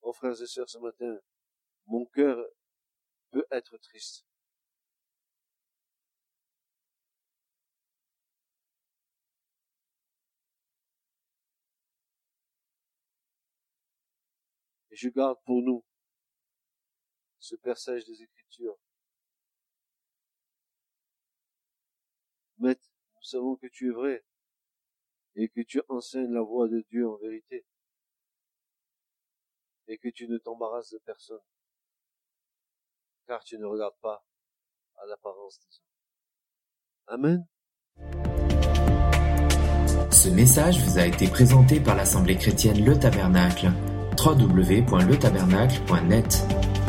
Oh 0.00 0.12
frères 0.12 0.40
et 0.40 0.46
sœurs, 0.46 0.68
ce 0.68 0.78
matin, 0.78 1.20
mon 1.86 2.06
cœur 2.06 2.44
peut 3.30 3.46
être 3.50 3.76
triste. 3.78 4.26
Et 14.90 14.96
je 14.96 15.08
garde 15.08 15.38
pour 15.44 15.62
nous 15.62 15.84
ce 17.38 17.56
passage 17.56 18.04
des 18.04 18.22
Écritures. 18.22 18.78
Nous 22.62 23.22
savons 23.22 23.56
que 23.56 23.66
tu 23.66 23.88
es 23.88 23.92
vrai 23.92 24.24
et 25.34 25.48
que 25.48 25.62
tu 25.62 25.82
enseignes 25.88 26.32
la 26.32 26.42
voie 26.42 26.68
de 26.68 26.84
Dieu 26.90 27.08
en 27.08 27.16
vérité 27.16 27.64
et 29.88 29.98
que 29.98 30.08
tu 30.08 30.28
ne 30.28 30.38
t'embarrasses 30.38 30.90
de 30.90 30.98
personne 30.98 31.40
car 33.26 33.42
tu 33.44 33.58
ne 33.58 33.64
regardes 33.64 33.98
pas 34.00 34.24
à 34.96 35.06
l'apparence 35.06 35.58
des 35.60 35.78
hommes. 35.78 35.86
Amen. 37.06 37.46
Ce 40.10 40.28
message 40.28 40.78
vous 40.80 40.98
a 40.98 41.06
été 41.06 41.28
présenté 41.28 41.80
par 41.80 41.94
l'Assemblée 41.96 42.36
chrétienne 42.36 42.84
Le 42.84 42.98
Tabernacle. 42.98 43.68
www.letabernacle.net 44.18 46.81